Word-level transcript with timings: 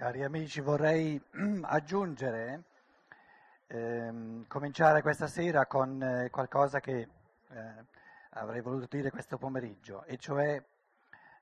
Cari 0.00 0.24
amici, 0.24 0.62
vorrei 0.62 1.20
aggiungere, 1.60 2.62
ehm, 3.66 4.46
cominciare 4.46 5.02
questa 5.02 5.26
sera 5.26 5.66
con 5.66 6.02
eh, 6.02 6.30
qualcosa 6.30 6.80
che 6.80 7.06
eh, 7.50 7.84
avrei 8.30 8.62
voluto 8.62 8.86
dire 8.88 9.10
questo 9.10 9.36
pomeriggio, 9.36 10.04
e 10.04 10.16
cioè 10.16 10.58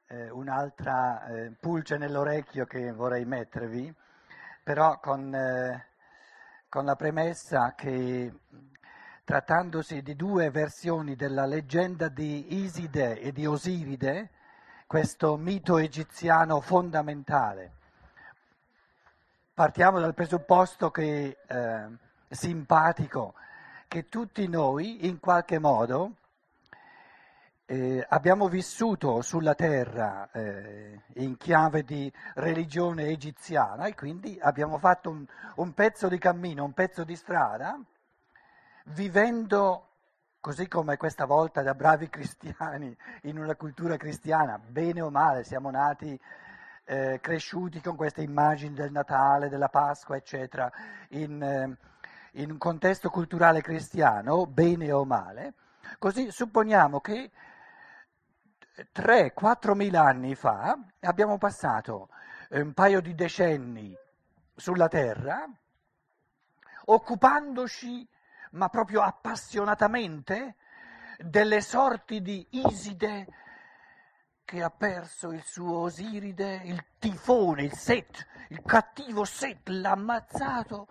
eh, 0.09 0.31
un'altra 0.31 1.25
eh, 1.29 1.53
pulce 1.53 1.99
nell'orecchio 1.99 2.65
che 2.65 2.91
vorrei 2.91 3.25
mettervi, 3.25 3.95
però 4.65 4.99
con, 4.99 5.33
eh, 5.33 5.87
con 6.69 6.85
la 6.85 6.97
premessa 6.97 7.75
che 7.77 8.41
trattandosi 9.23 10.03
di 10.03 10.17
due 10.17 10.51
versioni 10.51 11.15
della 11.15 11.47
leggenda 11.47 12.09
di 12.09 12.57
Iside 12.65 13.21
e 13.21 13.31
di 13.31 13.47
Osiride, 13.47 14.31
questo 14.89 15.37
mito 15.37 15.79
egiziano 15.79 16.61
fondamentale, 16.61 17.77
partiamo 19.59 19.99
dal 19.99 20.15
presupposto 20.15 20.93
che, 20.93 21.39
eh, 21.45 21.87
simpatico 22.29 23.35
che 23.89 24.09
tutti 24.09 24.47
noi 24.47 25.05
in 25.09 25.19
qualche 25.19 25.59
modo 25.59 26.13
eh, 27.67 28.07
abbiamo 28.09 28.47
vissuto 28.47 29.21
sulla 29.21 29.57
terra 29.57 30.31
eh, 30.31 31.01
in 31.15 31.37
chiave 31.37 31.83
di 31.83 32.09
religione 32.35 33.07
egiziana 33.07 33.87
e 33.87 33.97
quindi 33.97 34.39
abbiamo 34.41 34.79
fatto 34.79 35.11
un, 35.11 35.27
un 35.57 35.75
pezzo 35.75 36.07
di 36.07 36.19
cammino, 36.19 36.63
un 36.63 36.73
pezzo 36.73 37.03
di 37.03 37.17
strada, 37.17 37.77
vivendo 38.85 39.87
così 40.39 40.69
come 40.69 40.97
questa 40.97 41.25
volta 41.25 41.63
da 41.63 41.75
bravi 41.75 42.07
cristiani 42.15 42.97
in 43.23 43.39
una 43.41 43.57
cultura 43.57 43.97
cristiana, 43.97 44.57
bene 44.57 45.01
o 45.01 45.11
male, 45.11 45.43
siamo 45.43 45.69
nati 45.69 46.17
eh, 46.89 47.19
cresciuti 47.21 47.83
con 47.83 47.97
queste 47.97 48.23
immagini 48.23 48.73
del 48.73 48.91
Natale, 48.91 49.51
della 49.51 49.69
Pasqua, 49.69 50.17
eccetera, 50.17 50.73
in, 51.11 51.43
eh, 51.43 51.77
in 52.41 52.51
un 52.51 52.57
contesto 52.57 53.11
culturale 53.11 53.61
cristiano, 53.61 54.47
bene 54.47 54.91
o 54.91 55.05
male, 55.05 55.53
così 55.99 56.31
supponiamo 56.31 57.01
che 57.01 57.31
3-4 58.95 59.75
mila 59.75 60.05
anni 60.05 60.35
fa 60.35 60.79
abbiamo 61.01 61.37
passato 61.37 62.09
un 62.51 62.73
paio 62.73 63.03
di 63.03 63.15
decenni 63.15 63.95
sulla 64.57 64.89
Terra, 64.89 65.47
occupandoci, 66.87 68.09
ma 68.53 68.71
proprio 68.71 69.03
appassionatamente, 69.03 70.55
delle 71.19 71.61
sorti 71.61 72.23
di 72.23 72.47
Iside, 72.51 73.27
che 74.49 74.63
ha 74.63 74.71
perso 74.71 75.31
il 75.33 75.45
suo 75.45 75.81
Osiride, 75.81 76.63
il 76.65 76.83
tifone, 76.99 77.65
il 77.65 77.75
Set, 77.75 78.27
il 78.49 78.63
cattivo 78.63 79.27
Set, 79.27 79.69
l'ha 79.69 79.91
ammazzato 79.91 80.89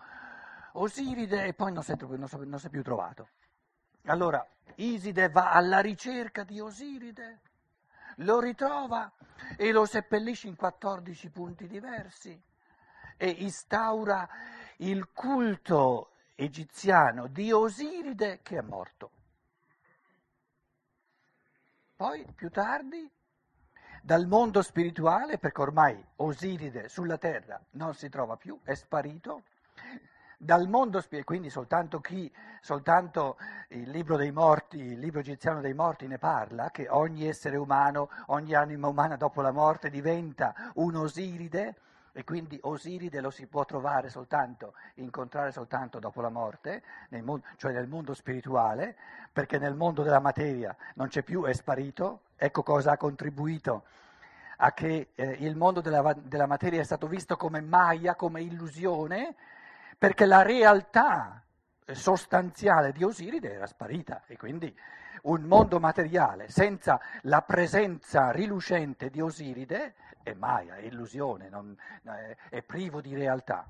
Osiride 0.73 1.43
e 1.43 1.55
poi 1.55 1.73
non 1.73 1.81
si, 1.81 1.93
è, 1.93 1.95
non, 1.99 2.27
si, 2.27 2.37
non 2.37 2.59
si 2.59 2.67
è 2.67 2.69
più 2.69 2.83
trovato. 2.83 3.29
Allora 4.05 4.47
Iside 4.75 5.29
va 5.29 5.53
alla 5.53 5.79
ricerca 5.79 6.43
di 6.43 6.59
Osiride, 6.59 7.39
lo 8.17 8.39
ritrova 8.39 9.11
e 9.57 9.71
lo 9.71 9.87
seppellisce 9.87 10.47
in 10.47 10.55
14 10.55 11.29
punti 11.31 11.65
diversi 11.65 12.39
e 13.17 13.27
instaura 13.27 14.29
il 14.77 15.09
culto 15.11 16.11
egiziano 16.35 17.25
di 17.25 17.51
Osiride 17.51 18.41
che 18.43 18.59
è 18.59 18.61
morto. 18.61 19.09
Poi 21.95 22.23
più 22.35 22.51
tardi 22.51 23.15
dal 24.07 24.25
mondo 24.25 24.61
spirituale, 24.61 25.37
perché 25.37 25.59
ormai 25.59 26.01
Osiride 26.15 26.87
sulla 26.87 27.17
terra 27.17 27.59
non 27.71 27.93
si 27.93 28.07
trova 28.07 28.37
più, 28.37 28.57
è 28.63 28.73
sparito, 28.73 29.41
dal 30.37 30.69
mondo 30.69 31.01
spirituale, 31.01 31.25
quindi 31.25 31.49
soltanto 31.49 31.99
chi, 31.99 32.33
soltanto 32.61 33.35
il 33.71 33.89
libro 33.89 34.15
dei 34.15 34.31
morti, 34.31 34.77
il 34.77 34.99
libro 34.99 35.19
egiziano 35.19 35.59
dei 35.59 35.73
morti 35.73 36.07
ne 36.07 36.19
parla, 36.19 36.71
che 36.71 36.87
ogni 36.87 37.27
essere 37.27 37.57
umano, 37.57 38.09
ogni 38.27 38.53
anima 38.53 38.87
umana 38.87 39.17
dopo 39.17 39.41
la 39.41 39.51
morte 39.51 39.89
diventa 39.89 40.55
un 40.75 40.95
Osiride, 40.95 41.75
e 42.17 42.23
quindi 42.23 42.57
Osiride 42.63 43.21
lo 43.21 43.29
si 43.29 43.45
può 43.45 43.63
trovare 43.63 44.09
soltanto, 44.09 44.73
incontrare 44.95 45.51
soltanto 45.51 45.99
dopo 45.99 46.19
la 46.19 46.29
morte, 46.29 46.81
nel 47.09 47.21
mondo, 47.21 47.45
cioè 47.57 47.71
nel 47.73 47.87
mondo 47.87 48.15
spirituale, 48.15 48.95
perché 49.31 49.59
nel 49.59 49.75
mondo 49.75 50.01
della 50.01 50.19
materia 50.19 50.75
non 50.95 51.09
c'è 51.09 51.21
più, 51.21 51.43
è 51.43 51.53
sparito. 51.53 52.21
Ecco 52.35 52.63
cosa 52.63 52.93
ha 52.93 52.97
contribuito 52.97 53.83
a 54.57 54.73
che 54.73 55.09
eh, 55.13 55.37
il 55.41 55.55
mondo 55.55 55.79
della, 55.79 56.15
della 56.17 56.47
materia 56.47 56.81
è 56.81 56.83
stato 56.83 57.05
visto 57.05 57.37
come 57.37 57.61
Maya, 57.61 58.15
come 58.15 58.41
illusione, 58.41 59.35
perché 59.95 60.25
la 60.25 60.41
realtà 60.41 61.43
sostanziale 61.85 62.93
di 62.93 63.03
Osiride 63.03 63.53
era 63.53 63.67
sparita 63.67 64.23
e 64.25 64.37
quindi 64.37 64.75
un 65.23 65.43
mondo 65.43 65.79
materiale 65.79 66.49
senza 66.49 66.99
la 67.23 67.43
presenza 67.43 68.31
rilucente 68.31 69.11
di 69.11 69.21
Osiride 69.21 69.93
è 70.27 70.33
Maya, 70.33 70.75
è 70.75 70.83
illusione, 70.83 71.49
non, 71.49 71.77
è 72.49 72.61
privo 72.61 73.01
di 73.01 73.15
realtà. 73.15 73.65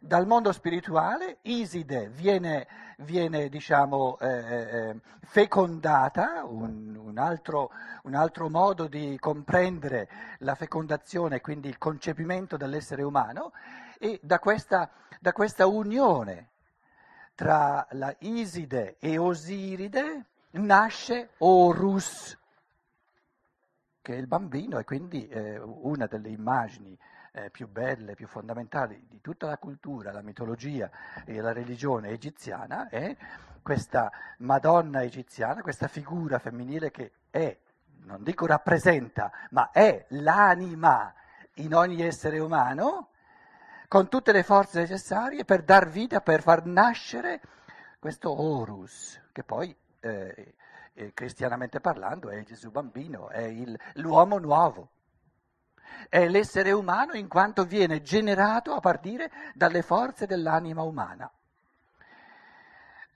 Dal 0.00 0.26
mondo 0.26 0.52
spirituale 0.52 1.38
Iside 1.42 2.08
viene, 2.08 2.68
viene 2.98 3.48
diciamo, 3.48 4.16
eh, 4.20 4.28
eh, 4.28 5.00
fecondata, 5.22 6.44
un, 6.44 6.94
un, 6.96 7.18
altro, 7.18 7.72
un, 8.04 8.14
altro, 8.14 8.48
modo 8.48 8.86
di 8.86 9.16
comprendere 9.18 10.08
la 10.38 10.54
fecondazione, 10.54 11.40
quindi 11.40 11.68
il 11.68 11.78
concepimento 11.78 12.56
dell'essere 12.56 13.02
umano, 13.02 13.52
e 13.98 14.20
da 14.22 14.38
questa, 14.38 14.88
da 15.18 15.32
questa 15.32 15.66
unione 15.66 16.50
tra 17.34 17.84
la 17.92 18.14
Iside 18.20 18.98
e 19.00 19.18
Osiride 19.18 20.26
nasce 20.52 21.30
Horus, 21.38 22.38
che 24.08 24.14
è 24.14 24.16
il 24.16 24.26
bambino 24.26 24.78
e 24.78 24.84
quindi 24.84 25.28
eh, 25.28 25.58
una 25.58 26.06
delle 26.06 26.30
immagini 26.30 26.98
eh, 27.32 27.50
più 27.50 27.68
belle, 27.68 28.14
più 28.14 28.26
fondamentali 28.26 29.04
di 29.06 29.20
tutta 29.20 29.48
la 29.48 29.58
cultura, 29.58 30.12
la 30.12 30.22
mitologia 30.22 30.90
e 31.26 31.42
la 31.42 31.52
religione 31.52 32.08
egiziana 32.08 32.88
è 32.88 33.14
questa 33.60 34.10
Madonna 34.38 35.02
egiziana, 35.02 35.60
questa 35.60 35.88
figura 35.88 36.38
femminile 36.38 36.90
che 36.90 37.12
è, 37.28 37.54
non 38.04 38.22
dico 38.22 38.46
rappresenta, 38.46 39.30
ma 39.50 39.72
è 39.72 40.06
l'anima 40.08 41.12
in 41.56 41.74
ogni 41.74 42.00
essere 42.00 42.38
umano, 42.38 43.10
con 43.88 44.08
tutte 44.08 44.32
le 44.32 44.42
forze 44.42 44.80
necessarie 44.80 45.44
per 45.44 45.64
dar 45.64 45.86
vita, 45.86 46.22
per 46.22 46.40
far 46.40 46.64
nascere 46.64 47.42
questo 47.98 48.40
Horus, 48.40 49.20
che 49.32 49.44
poi 49.44 49.76
eh, 50.00 50.54
eh, 50.98 51.12
cristianamente 51.14 51.78
parlando 51.78 52.28
è 52.28 52.42
Gesù 52.42 52.70
bambino, 52.70 53.28
è 53.28 53.42
il, 53.42 53.78
l'uomo 53.94 54.38
nuovo. 54.38 54.90
È 56.08 56.26
l'essere 56.26 56.72
umano 56.72 57.12
in 57.12 57.28
quanto 57.28 57.64
viene 57.64 58.02
generato 58.02 58.72
a 58.72 58.80
partire 58.80 59.30
dalle 59.54 59.82
forze 59.82 60.26
dell'anima 60.26 60.82
umana. 60.82 61.30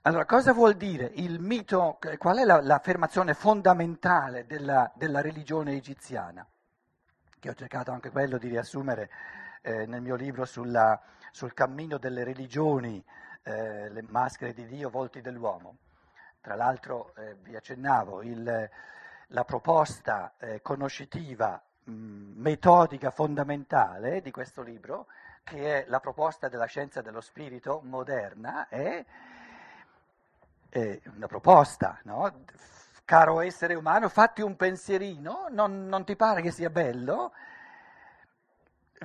Allora, 0.03 0.25
cosa 0.25 0.53
vuol 0.53 0.75
dire 0.75 1.11
il 1.15 1.39
mito? 1.39 1.97
Qual 2.17 2.37
è 2.37 2.43
la, 2.43 2.61
l'affermazione 2.61 3.33
fondamentale 3.33 4.45
della, 4.45 4.91
della, 4.95 5.21
religione 5.21 5.73
egiziana? 5.73 6.45
Che 7.39 7.49
ho 7.49 7.53
cercato 7.53 7.91
anche 7.91 8.09
quello 8.11 8.37
di 8.37 8.47
riassumere 8.47 9.09
eh, 9.61 9.85
nel 9.85 10.01
mio 10.01 10.15
libro 10.15 10.45
sulla, 10.45 11.01
sul 11.31 11.53
cammino 11.53 11.97
delle 11.97 12.23
religioni, 12.23 13.03
eh, 13.43 13.89
le 13.89 14.03
maschere 14.07 14.53
di 14.53 14.65
Dio, 14.65 14.89
volti 14.89 15.21
dell'uomo. 15.21 15.77
Tra 16.43 16.55
l'altro 16.55 17.13
eh, 17.15 17.37
vi 17.41 17.55
accennavo, 17.55 18.21
il, 18.21 18.69
la 19.27 19.43
proposta 19.45 20.33
eh, 20.37 20.61
conoscitiva 20.61 21.63
mh, 21.85 21.93
metodica 21.93 23.11
fondamentale 23.11 24.21
di 24.21 24.29
questo 24.29 24.61
libro, 24.61 25.07
che 25.45 25.85
è 25.85 25.85
la 25.87 26.01
proposta 26.01 26.49
della 26.49 26.65
scienza 26.65 27.01
dello 27.01 27.21
spirito 27.21 27.79
moderna, 27.85 28.67
è, 28.67 29.05
è 30.67 30.99
una 31.15 31.27
proposta, 31.27 31.97
no? 32.03 32.43
Caro 33.05 33.39
essere 33.39 33.75
umano, 33.75 34.09
fatti 34.09 34.41
un 34.41 34.57
pensierino, 34.57 35.47
non, 35.49 35.87
non 35.87 36.03
ti 36.03 36.17
pare 36.17 36.41
che 36.41 36.51
sia 36.51 36.69
bello? 36.69 37.31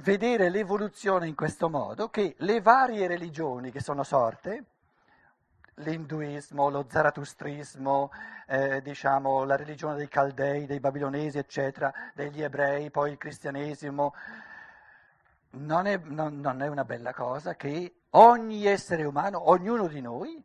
vedere 0.01 0.49
l'evoluzione 0.49 1.29
in 1.29 1.37
questo 1.37 1.69
modo, 1.69 2.09
che 2.09 2.35
le 2.39 2.61
varie 2.61 3.07
religioni 3.07 3.71
che 3.71 3.81
sono 3.81 4.03
sorte, 4.03 4.65
l'induismo, 5.79 6.69
lo 6.69 6.87
zaratustrismo, 6.89 8.11
eh, 8.47 8.81
diciamo, 8.83 9.45
la 9.45 9.57
religione 9.57 9.97
dei 9.97 10.09
caldei, 10.09 10.67
dei 10.67 10.81
babilonesi, 10.81 11.39
eccetera, 11.39 11.93
degli 12.15 12.43
ebrei, 12.43 12.91
poi 12.91 13.13
il 13.13 13.19
cristianesimo. 13.19 14.15
Non 15.51 15.87
è, 15.87 15.99
non, 16.05 16.41
non 16.41 16.63
è 16.63 16.69
una 16.69 16.85
bella 16.85 17.13
cosa 17.13 17.55
che 17.57 18.03
ogni 18.11 18.67
essere 18.67 19.05
umano, 19.05 19.51
ognuno 19.51 19.89
di 19.89 20.01
noi, 20.01 20.43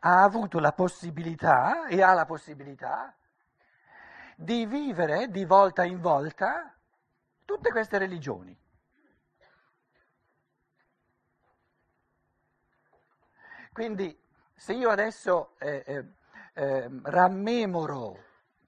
ha 0.00 0.22
avuto 0.22 0.58
la 0.58 0.72
possibilità 0.72 1.86
e 1.86 2.02
ha 2.02 2.12
la 2.12 2.24
possibilità 2.24 3.14
di 4.36 4.66
vivere 4.66 5.28
di 5.28 5.44
volta 5.44 5.84
in 5.84 6.00
volta 6.00 6.72
Tutte 7.44 7.70
queste 7.70 7.98
religioni. 7.98 8.56
Quindi 13.72 14.18
se 14.62 14.74
io 14.74 14.90
adesso 14.90 15.56
eh, 15.58 15.82
eh, 15.84 16.04
eh, 16.54 16.88
rammemoro 17.02 18.16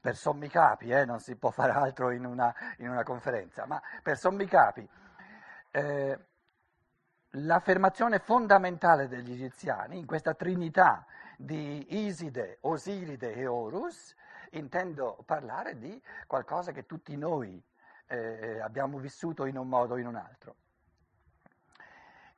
per 0.01 0.17
sommi 0.17 0.49
capi, 0.49 0.91
eh, 0.91 1.05
non 1.05 1.21
si 1.21 1.37
può 1.37 1.51
fare 1.51 1.71
altro 1.71 2.11
in 2.11 2.25
una, 2.25 2.53
in 2.79 2.89
una 2.89 3.05
conferenza, 3.05 3.65
ma 3.65 3.81
per 4.03 4.19
sommi 4.19 4.45
capi, 4.47 4.89
eh, 5.71 6.19
l'affermazione 7.31 8.19
fondamentale 8.19 9.07
degli 9.07 9.31
egiziani 9.31 9.97
in 9.97 10.05
questa 10.05 10.35
trinità 10.35 11.07
di 11.37 12.07
Iside, 12.07 12.59
Osiride 12.63 13.33
e 13.33 13.47
Horus, 13.47 14.17
intendo 14.51 15.23
parlare 15.25 15.79
di 15.79 16.03
qualcosa 16.27 16.73
che 16.73 16.87
tutti 16.87 17.17
noi 17.17 17.63
eh, 18.09 18.59
abbiamo 18.59 18.99
vissuto 18.99 19.45
in 19.45 19.57
un 19.57 19.69
modo 19.69 19.95
o 19.95 19.99
in 19.99 20.09
un 20.09 20.17
altro. 20.17 20.57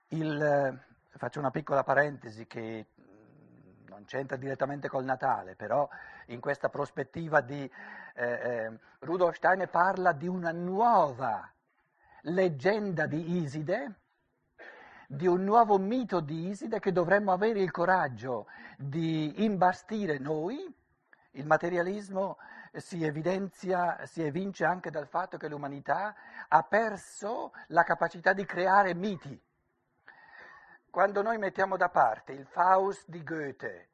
Il, 0.09 0.43
eh, 0.43 1.17
faccio 1.17 1.39
una 1.39 1.51
piccola 1.51 1.83
parentesi 1.83 2.47
che 2.47 2.89
non 3.97 4.05
c'entra 4.05 4.37
direttamente 4.37 4.89
col 4.89 5.05
Natale, 5.05 5.55
però 5.55 5.89
in 6.27 6.39
questa 6.39 6.69
prospettiva 6.69 7.41
di 7.41 7.63
eh, 8.15 8.25
eh, 8.25 8.79
Rudolf 8.99 9.37
Steiner 9.37 9.71
parla 9.71 10.13
di 10.13 10.29
una 10.29 10.53
nuova 10.53 11.51
leggenda 12.23 13.07
di 13.07 13.39
Iside, 13.39 13.95
di 15.09 15.27
un 15.27 15.45
nuovo 15.45 15.79
mito 15.79 16.21
di 16.21 16.49
Iside 16.49 16.79
che 16.79 16.93
dovremmo 16.93 17.33
avere 17.33 17.61
il 17.61 17.71
coraggio 17.71 18.49
di 18.77 19.43
imbastire 19.45 20.19
noi. 20.19 20.71
Il 21.31 21.47
materialismo 21.47 22.37
si 22.75 23.03
evidenzia, 23.03 24.05
si 24.05 24.23
evince 24.23 24.67
anche 24.67 24.91
dal 24.91 25.07
fatto 25.07 25.39
che 25.39 25.49
l'umanità 25.49 26.15
ha 26.49 26.63
perso 26.65 27.53
la 27.69 27.83
capacità 27.83 28.35
di 28.35 28.45
creare 28.45 28.93
miti. 28.93 29.41
Quando 30.91 31.23
noi 31.23 31.39
mettiamo 31.39 31.77
da 31.77 31.89
parte 31.89 32.33
il 32.33 32.47
Faust 32.47 33.05
di 33.07 33.23
Goethe, 33.23 33.89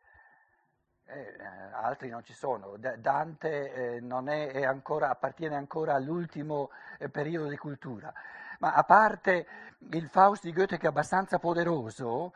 eh, 1.06 1.36
altri 1.72 2.08
non 2.08 2.22
ci 2.22 2.32
sono, 2.32 2.76
Dante 2.76 3.72
eh, 3.72 3.98
è, 3.98 4.50
è 4.52 4.64
ancora, 4.64 5.10
appartiene 5.10 5.56
ancora 5.56 5.94
all'ultimo 5.94 6.70
eh, 6.98 7.08
periodo 7.08 7.48
di 7.48 7.56
cultura, 7.56 8.12
ma 8.60 8.72
a 8.72 8.84
parte 8.84 9.46
il 9.90 10.08
Faust 10.08 10.44
di 10.44 10.52
Goethe 10.52 10.78
che 10.78 10.86
è 10.86 10.90
abbastanza 10.90 11.38
poderoso, 11.38 12.32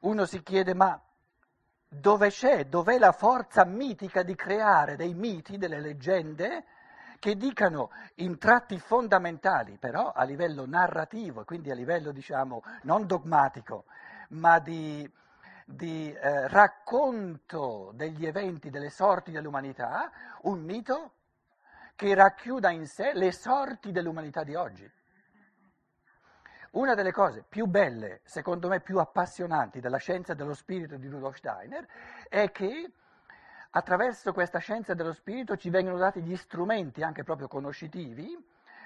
uno 0.00 0.24
si 0.24 0.42
chiede 0.42 0.74
ma 0.74 1.00
dove 1.88 2.28
c'è, 2.28 2.66
dov'è 2.66 2.98
la 2.98 3.12
forza 3.12 3.64
mitica 3.64 4.22
di 4.22 4.34
creare 4.34 4.96
dei 4.96 5.14
miti, 5.14 5.58
delle 5.58 5.80
leggende 5.80 6.64
che 7.20 7.36
dicano 7.36 7.90
in 8.16 8.38
tratti 8.38 8.78
fondamentali, 8.80 9.76
però 9.76 10.10
a 10.10 10.24
livello 10.24 10.66
narrativo, 10.66 11.44
quindi 11.44 11.70
a 11.70 11.74
livello 11.74 12.12
diciamo 12.12 12.62
non 12.84 13.06
dogmatico, 13.06 13.84
ma 14.30 14.58
di, 14.58 15.08
di 15.66 16.10
eh, 16.12 16.48
racconto 16.48 17.92
degli 17.94 18.24
eventi, 18.26 18.70
delle 18.70 18.88
sorti 18.88 19.30
dell'umanità, 19.30 20.10
un 20.42 20.62
mito 20.62 21.12
che 21.94 22.14
racchiuda 22.14 22.70
in 22.70 22.86
sé 22.86 23.12
le 23.12 23.32
sorti 23.32 23.92
dell'umanità 23.92 24.42
di 24.42 24.54
oggi. 24.54 24.90
Una 26.70 26.94
delle 26.94 27.12
cose 27.12 27.44
più 27.46 27.66
belle, 27.66 28.22
secondo 28.24 28.68
me 28.68 28.80
più 28.80 28.98
appassionanti 28.98 29.80
della 29.80 29.98
scienza 29.98 30.32
dello 30.32 30.54
spirito 30.54 30.96
di 30.96 31.08
Rudolf 31.08 31.36
Steiner 31.36 31.86
è 32.28 32.50
che 32.50 32.92
attraverso 33.70 34.32
questa 34.32 34.58
scienza 34.58 34.94
dello 34.94 35.12
spirito 35.12 35.56
ci 35.56 35.70
vengono 35.70 35.98
dati 35.98 36.22
gli 36.22 36.36
strumenti, 36.36 37.02
anche 37.02 37.22
proprio 37.22 37.48
conoscitivi, 37.48 38.36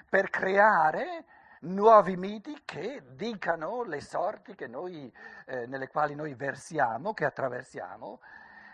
per 0.07 0.29
creare 0.29 1.25
nuovi 1.61 2.15
miti 2.15 2.61
che 2.63 3.01
dicano 3.13 3.83
le 3.83 4.01
sorti 4.01 4.55
noi, 4.67 5.11
eh, 5.45 5.65
nelle 5.65 5.87
quali 5.87 6.13
noi 6.13 6.33
versiamo, 6.35 7.13
che 7.13 7.25
attraversiamo, 7.25 8.19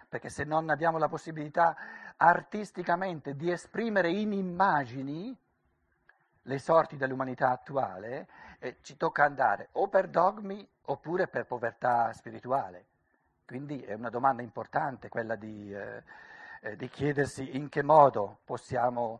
perché 0.09 0.29
se 0.29 0.43
non 0.43 0.69
abbiamo 0.69 0.97
la 0.97 1.07
possibilità 1.07 1.75
artisticamente 2.17 3.35
di 3.35 3.49
esprimere 3.49 4.09
in 4.09 4.33
immagini 4.33 5.35
le 6.43 6.59
sorti 6.59 6.97
dell'umanità 6.97 7.49
attuale, 7.49 8.27
eh, 8.59 8.77
ci 8.81 8.97
tocca 8.97 9.23
andare 9.23 9.69
o 9.73 9.87
per 9.87 10.07
dogmi 10.09 10.67
oppure 10.85 11.27
per 11.27 11.45
povertà 11.45 12.11
spirituale. 12.13 12.85
Quindi 13.51 13.81
è 13.81 13.95
una 13.95 14.09
domanda 14.09 14.41
importante 14.41 15.09
quella 15.09 15.35
di, 15.35 15.75
eh, 15.75 16.03
eh, 16.61 16.77
di 16.77 16.87
chiedersi 16.87 17.57
in 17.57 17.67
che 17.67 17.83
modo 17.83 18.39
possiamo 18.45 19.19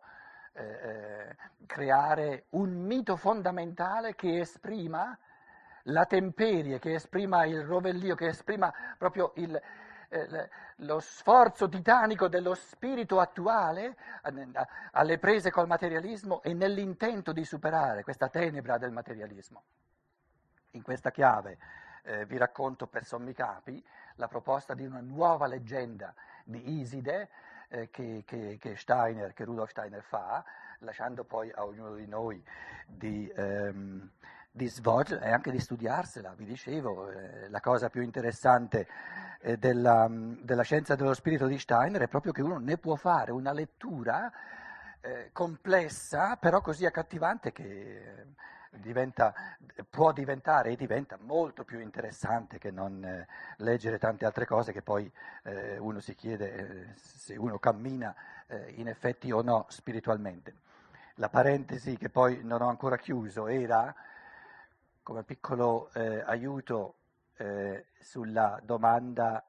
eh, 0.54 0.63
eh, 0.63 1.36
creare 1.66 2.45
un 2.51 2.69
mito 2.69 3.18
fondamentale 3.18 4.16
che 4.16 4.39
esprima 4.39 5.18
la 5.83 6.06
temperie, 6.06 6.80
che 6.80 6.94
esprima 6.94 7.44
il 7.44 7.62
rovellio, 7.66 8.16
che 8.16 8.28
esprima 8.28 8.74
proprio 8.98 9.33
il, 9.36 9.62
eh, 10.07 10.50
lo 10.77 11.01
sforzo 11.01 11.68
titanico 11.68 12.30
dello 12.30 12.54
spirito 12.54 13.19
attuale 13.19 13.98
alle 14.92 15.18
prese 15.18 15.51
col 15.51 15.68
materialismo 15.68 16.42
e 16.42 16.54
nell'intento 16.54 17.34
di 17.34 17.44
superare 17.44 18.04
questa 18.04 18.30
tenebra 18.30 18.77
del 18.77 18.92
materialismo. 18.92 19.62
In 20.72 20.84
questa 20.84 21.12
chiave 21.12 21.57
eh, 22.03 22.25
vi 22.25 22.38
racconto 22.38 22.88
per 22.88 23.06
sommi 23.06 23.33
capi 23.33 23.83
la 24.15 24.27
proposta 24.27 24.74
di 24.74 24.86
una 24.86 25.01
nuova 25.01 25.48
leggenda 25.48 26.13
di 26.44 26.80
Iside 26.80 27.30
eh, 27.69 27.89
che, 27.89 28.24
che, 28.25 28.57
che, 28.59 28.75
Steiner, 28.75 29.33
che 29.33 29.45
Rudolf 29.45 29.69
Steiner 29.69 30.01
fa, 30.01 30.44
lasciando 30.80 31.24
poi 31.24 31.51
a 31.51 31.65
ognuno 31.65 31.95
di 31.95 32.07
noi 32.07 32.44
di, 32.86 33.31
ehm, 33.36 34.09
di 34.51 34.68
svolgere 34.68 35.25
e 35.25 35.31
anche 35.31 35.51
di 35.51 35.59
studiarsela. 35.59 36.33
Vi 36.36 36.45
dicevo, 36.45 37.09
eh, 37.09 37.50
la 37.50 37.62
cosa 37.62 37.89
più 37.89 38.01
interessante 38.01 38.88
eh, 39.39 39.57
della, 39.57 40.07
della, 40.09 40.63
scienza 40.63 40.95
dello 40.95 41.13
spirito 41.13 41.48
di 41.48 41.57
Steiner 41.57 42.01
è 42.01 42.07
proprio 42.07 42.31
che 42.31 42.42
uno 42.42 42.57
ne 42.57 42.77
può 42.77 42.95
fare 42.95 43.31
una 43.31 43.53
lettura 43.53 44.31
eh, 45.00 45.30
complessa, 45.31 46.36
però 46.36 46.62
così 46.62 46.86
accattivante 46.86 47.51
che 47.51 48.25
diventa, 48.79 49.33
può 49.89 50.12
diventare 50.12 50.71
e 50.71 50.75
diventa 50.75 51.18
molto 51.19 51.63
più 51.63 51.79
interessante 51.79 52.57
che 52.57 52.71
non 52.71 53.03
eh, 53.03 53.27
leggere 53.57 53.97
tante 53.97 54.25
altre 54.25 54.45
cose 54.45 54.71
che 54.71 54.81
poi 54.81 55.12
eh, 55.44 55.77
uno 55.77 56.00
si 56.00 56.15
chiede 56.15 56.56
eh, 56.56 56.94
se 56.95 57.35
uno 57.35 57.59
cammina 57.59 58.15
eh, 58.47 58.71
in 58.77 58.88
effetti 58.88 59.31
o 59.31 59.41
no 59.41 59.65
spiritualmente. 59.69 60.56
La 61.15 61.29
parentesi 61.29 61.97
che 61.97 62.09
poi 62.09 62.41
non 62.44 62.62
ho 62.62 62.69
ancora 62.69 62.97
chiuso 62.97 63.47
era, 63.47 63.94
come 65.03 65.24
piccolo 65.24 65.91
eh, 65.93 66.22
aiuto 66.25 66.96
sulla 68.00 68.60
domanda, 68.62 69.43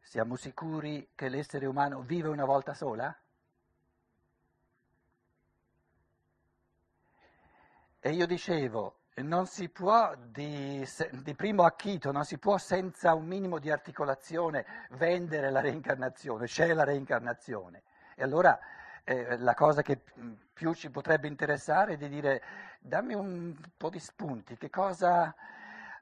siamo 0.00 0.34
sicuri 0.34 1.10
che 1.14 1.28
l'essere 1.28 1.66
umano 1.66 2.00
vive 2.00 2.28
una 2.28 2.46
volta 2.46 2.72
sola? 2.72 3.14
E 8.06 8.10
io 8.10 8.26
dicevo, 8.26 8.96
non 9.22 9.46
si 9.46 9.70
può 9.70 10.14
di, 10.14 10.86
di, 11.22 11.34
primo 11.34 11.64
acchito, 11.64 12.12
non 12.12 12.24
si 12.24 12.36
può 12.36 12.58
senza 12.58 13.14
un 13.14 13.24
minimo 13.24 13.58
di 13.58 13.70
articolazione 13.70 14.66
vendere 14.90 15.50
la 15.50 15.62
reincarnazione, 15.62 16.44
c'è 16.44 16.74
la 16.74 16.84
reincarnazione. 16.84 17.84
E 18.14 18.22
allora 18.22 18.58
eh, 19.04 19.38
la 19.38 19.54
cosa 19.54 19.80
che 19.80 20.02
più 20.52 20.74
ci 20.74 20.90
potrebbe 20.90 21.28
interessare 21.28 21.94
è 21.94 21.96
di 21.96 22.10
dire 22.10 22.42
dammi 22.78 23.14
un 23.14 23.56
po' 23.74 23.88
di 23.88 23.98
spunti, 23.98 24.58
che 24.58 24.68
cosa... 24.68 25.34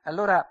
Allora, 0.03 0.45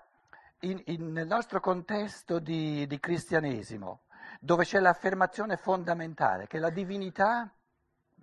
in, 0.60 0.80
in, 0.86 1.12
nel 1.12 1.26
nostro 1.26 1.60
contesto 1.60 2.38
di, 2.38 2.86
di 2.86 2.98
cristianesimo, 2.98 4.04
dove 4.40 4.64
c'è 4.64 4.80
l'affermazione 4.80 5.58
fondamentale 5.58 6.46
che 6.46 6.58
la 6.58 6.70
divinità 6.70 7.52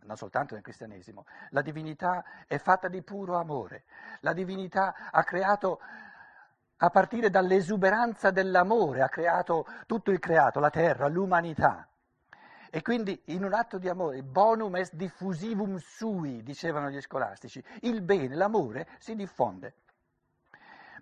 non 0.10 0.18
soltanto 0.18 0.56
nel 0.56 0.64
cristianesimo, 0.64 1.26
la 1.52 1.62
divinità 1.62 2.24
è 2.48 2.58
fatta 2.58 2.88
di 2.88 3.04
puro 3.04 3.38
amore. 3.38 3.84
La 4.22 4.34
divinità 4.34 5.12
ha 5.12 5.24
creato, 5.24 5.80
a 6.78 6.90
partire 6.90 7.30
dall'esuberanza 7.30 8.32
dell'amore, 8.32 9.04
ha 9.04 9.08
creato 9.08 9.68
tutto 9.86 10.10
il 10.10 10.18
creato, 10.18 10.60
la 10.60 10.72
terra, 10.72 11.08
l'umanità. 11.08 11.88
E 12.72 12.82
quindi 12.82 13.22
in 13.26 13.44
un 13.44 13.54
atto 13.54 13.78
di 13.78 13.88
amore, 13.88 14.24
bonum 14.24 14.78
est 14.78 14.96
diffusivum 14.96 15.78
sui, 15.78 16.42
dicevano 16.42 16.90
gli 16.90 17.02
scolastici, 17.02 17.64
il 17.82 18.02
bene, 18.02 18.36
l'amore 18.36 18.88
si 18.98 19.16
diffonde. 19.16 19.76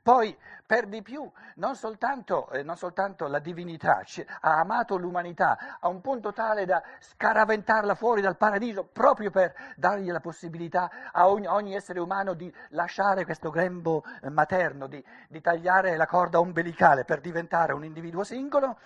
Poi, 0.07 0.33
per 0.65 0.87
di 0.87 1.01
più, 1.01 1.29
non 1.55 1.75
soltanto, 1.75 2.49
eh, 2.51 2.63
non 2.63 2.77
soltanto 2.77 3.27
la 3.27 3.39
divinità 3.39 4.03
ha 4.39 4.57
amato 4.57 4.95
l'umanità 4.95 5.77
a 5.81 5.89
un 5.89 5.99
punto 5.99 6.31
tale 6.31 6.63
da 6.63 6.81
scaraventarla 6.97 7.93
fuori 7.93 8.21
dal 8.21 8.37
paradiso 8.37 8.85
proprio 8.85 9.31
per 9.31 9.53
dargli 9.75 10.09
la 10.09 10.21
possibilità 10.21 10.89
a 11.11 11.27
ogni, 11.27 11.45
ogni 11.47 11.75
essere 11.75 11.99
umano 11.99 12.35
di 12.35 12.49
lasciare 12.69 13.25
questo 13.25 13.49
grembo 13.49 14.05
eh, 14.21 14.29
materno, 14.29 14.87
di, 14.87 15.03
di 15.27 15.41
tagliare 15.41 15.97
la 15.97 16.07
corda 16.07 16.39
ombelicale 16.39 17.03
per 17.03 17.19
diventare 17.19 17.73
un 17.73 17.83
individuo 17.83 18.23
singolo, 18.23 18.77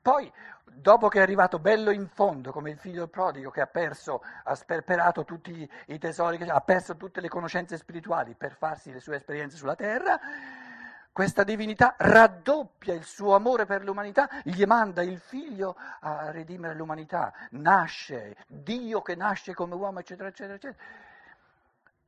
Poi, 0.00 0.32
dopo 0.64 1.08
che 1.08 1.18
è 1.18 1.22
arrivato 1.22 1.58
bello 1.58 1.90
in 1.90 2.06
fondo, 2.06 2.52
come 2.52 2.70
il 2.70 2.78
figlio 2.78 3.08
prodigo 3.08 3.50
che 3.50 3.60
ha 3.60 3.66
perso, 3.66 4.22
ha 4.44 4.54
sperperato 4.54 5.24
tutti 5.24 5.68
i 5.86 5.98
tesori, 5.98 6.42
ha 6.48 6.60
perso 6.60 6.96
tutte 6.96 7.20
le 7.20 7.28
conoscenze 7.28 7.76
spirituali 7.76 8.34
per 8.34 8.54
farsi 8.54 8.92
le 8.92 9.00
sue 9.00 9.16
esperienze 9.16 9.56
sulla 9.56 9.74
terra, 9.74 10.18
questa 11.12 11.42
divinità 11.42 11.96
raddoppia 11.98 12.94
il 12.94 13.02
suo 13.02 13.34
amore 13.34 13.66
per 13.66 13.82
l'umanità, 13.82 14.28
gli 14.44 14.62
manda 14.64 15.02
il 15.02 15.18
figlio 15.18 15.76
a 16.00 16.30
redimere 16.30 16.74
l'umanità, 16.74 17.32
nasce, 17.50 18.36
Dio 18.46 19.02
che 19.02 19.16
nasce 19.16 19.52
come 19.52 19.74
uomo, 19.74 19.98
eccetera, 19.98 20.28
eccetera, 20.28 20.54
eccetera. 20.54 20.84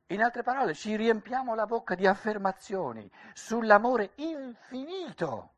In 0.07 0.23
altre 0.23 0.43
parole, 0.43 0.73
ci 0.73 0.95
riempiamo 0.95 1.55
la 1.55 1.65
bocca 1.65 1.95
di 1.95 2.07
affermazioni 2.07 3.09
sull'amore 3.33 4.11
infinito 4.15 5.55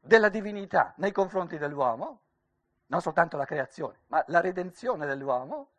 della 0.00 0.28
divinità 0.28 0.94
nei 0.96 1.12
confronti 1.12 1.58
dell'uomo, 1.58 2.20
non 2.86 3.00
soltanto 3.00 3.36
la 3.36 3.44
creazione, 3.44 4.00
ma 4.06 4.22
la 4.28 4.40
redenzione 4.40 5.06
dell'uomo. 5.06 5.70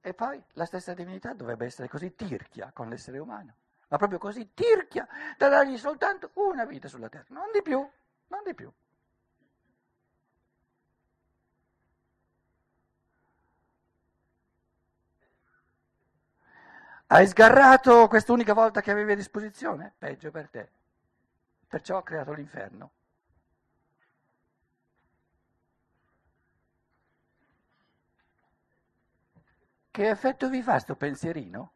E 0.00 0.14
poi 0.14 0.42
la 0.52 0.64
stessa 0.64 0.94
divinità 0.94 1.34
dovrebbe 1.34 1.66
essere 1.66 1.88
così 1.88 2.14
tirchia 2.14 2.70
con 2.72 2.88
l'essere 2.88 3.18
umano, 3.18 3.54
ma 3.88 3.98
proprio 3.98 4.18
così 4.18 4.54
tirchia 4.54 5.06
da 5.36 5.48
dargli 5.48 5.76
soltanto 5.76 6.30
una 6.34 6.64
vita 6.64 6.88
sulla 6.88 7.08
terra, 7.08 7.26
non 7.28 7.50
di 7.52 7.60
più, 7.60 7.86
non 8.28 8.42
di 8.44 8.54
più. 8.54 8.72
Hai 17.08 17.26
sgarrato 17.26 18.06
quest'unica 18.06 18.54
volta 18.54 18.80
che 18.80 18.92
avevi 18.92 19.12
a 19.12 19.16
disposizione? 19.16 19.92
Peggio 19.98 20.30
per 20.30 20.48
te. 20.48 20.70
Perciò 21.70 21.98
ho 21.98 22.02
creato 22.02 22.32
l'inferno. 22.32 22.90
Che 29.92 30.08
effetto 30.08 30.48
vi 30.48 30.62
fa 30.62 30.80
sto 30.80 30.96
pensierino? 30.96 31.72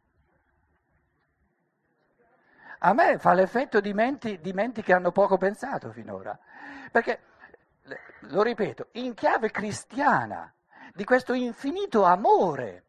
A 2.81 2.93
me 2.93 3.19
fa 3.19 3.35
l'effetto 3.35 3.81
di 3.81 3.93
menti, 3.93 4.41
di 4.41 4.53
menti 4.53 4.83
che 4.83 4.93
hanno 4.93 5.13
poco 5.13 5.37
pensato 5.37 5.93
finora. 5.93 6.37
Perché, 6.91 7.21
lo 8.23 8.43
ripeto, 8.43 8.89
in 8.95 9.15
chiave 9.15 9.53
cristiana, 9.53 10.53
di 10.93 11.05
questo 11.05 11.35
infinito 11.35 12.03
amore 12.03 12.87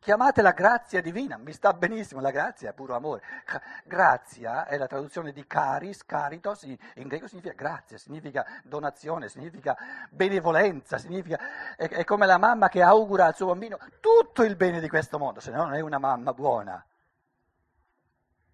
Chiamatela 0.00 0.52
grazia 0.52 1.02
divina, 1.02 1.36
mi 1.36 1.52
sta 1.52 1.74
benissimo, 1.74 2.22
la 2.22 2.30
grazia 2.30 2.70
è 2.70 2.72
puro 2.72 2.94
amore. 2.94 3.20
Grazia 3.84 4.64
è 4.64 4.78
la 4.78 4.86
traduzione 4.86 5.30
di 5.30 5.46
caris, 5.46 6.06
caritos, 6.06 6.62
in 6.62 6.78
greco 7.06 7.28
significa 7.28 7.52
grazia, 7.52 7.98
significa 7.98 8.46
donazione, 8.64 9.28
significa 9.28 9.76
benevolenza, 10.08 10.96
significa, 10.96 11.76
è, 11.76 11.86
è 11.86 12.04
come 12.04 12.24
la 12.24 12.38
mamma 12.38 12.70
che 12.70 12.80
augura 12.80 13.26
al 13.26 13.34
suo 13.34 13.48
bambino 13.48 13.78
tutto 14.00 14.42
il 14.42 14.56
bene 14.56 14.80
di 14.80 14.88
questo 14.88 15.18
mondo, 15.18 15.38
se 15.38 15.50
no 15.50 15.64
non 15.64 15.74
è 15.74 15.80
una 15.80 15.98
mamma 15.98 16.32
buona. 16.32 16.82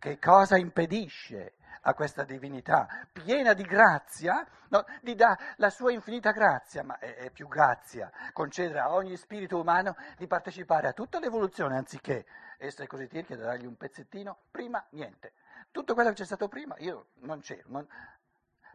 Che 0.00 0.18
cosa 0.18 0.56
impedisce 0.56 1.54
a 1.86 1.94
questa 1.94 2.24
divinità 2.24 2.88
piena 3.12 3.52
di 3.52 3.62
grazia, 3.62 4.44
no, 4.68 4.84
di 5.02 5.14
dà 5.14 5.38
la 5.56 5.70
sua 5.70 5.92
infinita 5.92 6.32
grazia, 6.32 6.82
ma 6.82 6.98
è, 6.98 7.14
è, 7.14 7.30
più 7.30 7.46
grazia 7.46 8.10
concedere 8.32 8.80
a 8.80 8.92
ogni 8.92 9.16
spirito 9.16 9.58
umano 9.58 9.94
di 10.16 10.26
partecipare 10.26 10.88
a 10.88 10.92
tutta 10.92 11.20
l'evoluzione 11.20 11.76
anziché 11.76 12.26
essere 12.58 12.88
così 12.88 13.06
tirchi 13.06 13.36
da 13.36 13.44
dargli 13.44 13.66
un 13.66 13.76
pezzettino, 13.76 14.36
prima 14.50 14.84
niente. 14.90 15.34
Tutto 15.70 15.94
quello 15.94 16.08
che 16.08 16.16
c'è 16.16 16.24
stato 16.24 16.48
prima 16.48 16.74
io 16.78 17.10
non 17.20 17.38
c'ero, 17.40 17.62
non, 17.66 17.86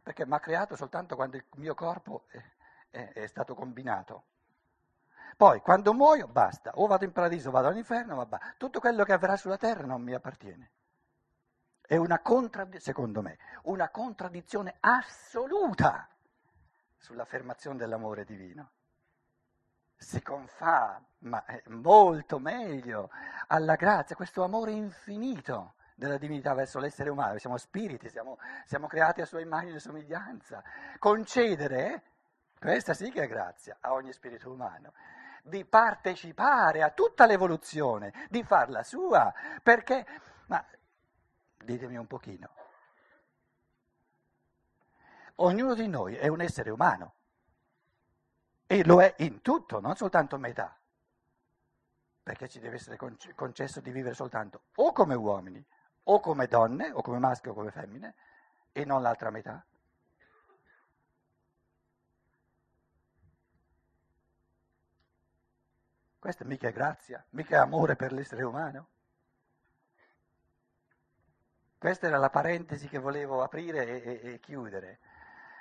perché 0.01 0.25
mi 0.25 0.33
ha 0.33 0.39
creato 0.39 0.77
soltanto 0.77 1.15
quando 1.15 1.35
il 1.35 1.43
mio 1.55 1.73
corpo 1.73 2.27
è, 2.29 2.41
è, 2.91 3.11
è 3.13 3.27
stato 3.27 3.55
combinato. 3.55 4.23
Poi 5.35 5.59
quando 5.59 5.93
muoio 5.93 6.27
basta, 6.27 6.71
o 6.75 6.87
vado 6.87 7.03
in 7.03 7.11
paradiso 7.11 7.49
o 7.49 7.51
vado 7.51 7.67
all'inferno, 7.67 8.15
ma 8.15 8.39
tutto 8.57 8.79
quello 8.79 9.03
che 9.03 9.11
avverrà 9.11 9.35
sulla 9.35 9.57
terra 9.57 9.85
non 9.85 10.01
mi 10.01 10.13
appartiene. 10.13 10.71
È 11.91 11.97
una 11.97 12.19
contraddizione, 12.21 12.79
secondo 12.79 13.21
me, 13.21 13.37
una 13.63 13.89
contraddizione 13.89 14.77
assoluta 14.79 16.07
sull'affermazione 16.95 17.75
dell'amore 17.75 18.23
divino. 18.23 18.71
Si 19.97 20.21
confà, 20.21 21.03
ma 21.17 21.43
è 21.43 21.61
molto 21.65 22.39
meglio, 22.39 23.09
alla 23.47 23.75
grazia, 23.75 24.15
questo 24.15 24.41
amore 24.41 24.71
infinito 24.71 25.73
della 25.93 26.17
divinità 26.17 26.53
verso 26.53 26.79
l'essere 26.79 27.09
umano. 27.09 27.37
Siamo 27.39 27.57
spiriti, 27.57 28.07
siamo, 28.07 28.37
siamo 28.63 28.87
creati 28.87 29.19
a 29.19 29.25
sua 29.25 29.41
immagine 29.41 29.75
e 29.75 29.79
somiglianza. 29.79 30.63
Concedere, 30.97 32.03
questa 32.57 32.93
sì 32.93 33.11
che 33.11 33.23
è 33.23 33.27
grazia, 33.27 33.75
a 33.81 33.91
ogni 33.91 34.13
spirito 34.13 34.49
umano 34.49 34.93
di 35.43 35.65
partecipare 35.65 36.83
a 36.83 36.91
tutta 36.91 37.25
l'evoluzione, 37.25 38.13
di 38.29 38.43
farla 38.43 38.81
sua, 38.81 39.33
perché 39.61 40.05
ma 40.45 40.63
Ditemi 41.63 41.95
un 41.97 42.07
pochino. 42.07 42.49
Ognuno 45.35 45.73
di 45.73 45.87
noi 45.87 46.15
è 46.15 46.27
un 46.27 46.41
essere 46.41 46.69
umano 46.69 47.15
e 48.67 48.83
lo 48.85 49.01
è 49.01 49.15
in 49.19 49.41
tutto, 49.41 49.79
non 49.79 49.95
soltanto 49.95 50.37
metà, 50.37 50.77
perché 52.21 52.47
ci 52.47 52.59
deve 52.59 52.75
essere 52.75 52.97
concesso 53.35 53.81
di 53.81 53.91
vivere 53.91 54.13
soltanto 54.13 54.63
o 54.75 54.91
come 54.93 55.15
uomini, 55.15 55.65
o 56.03 56.19
come 56.19 56.47
donne, 56.47 56.91
o 56.91 57.01
come 57.01 57.19
maschi 57.19 57.49
o 57.49 57.53
come 57.53 57.71
femmine, 57.71 58.15
e 58.71 58.85
non 58.85 59.01
l'altra 59.01 59.29
metà. 59.29 59.65
Questa 66.19 66.45
mica 66.45 66.67
è 66.67 66.71
grazia, 66.71 67.25
mica 67.31 67.55
è 67.55 67.59
amore 67.59 67.95
per 67.95 68.11
l'essere 68.11 68.43
umano. 68.43 68.87
Questa 71.81 72.05
era 72.05 72.19
la 72.19 72.29
parentesi 72.29 72.87
che 72.87 72.99
volevo 72.99 73.41
aprire 73.41 74.03
e, 74.03 74.19
e, 74.21 74.33
e 74.33 74.39
chiudere, 74.39 74.99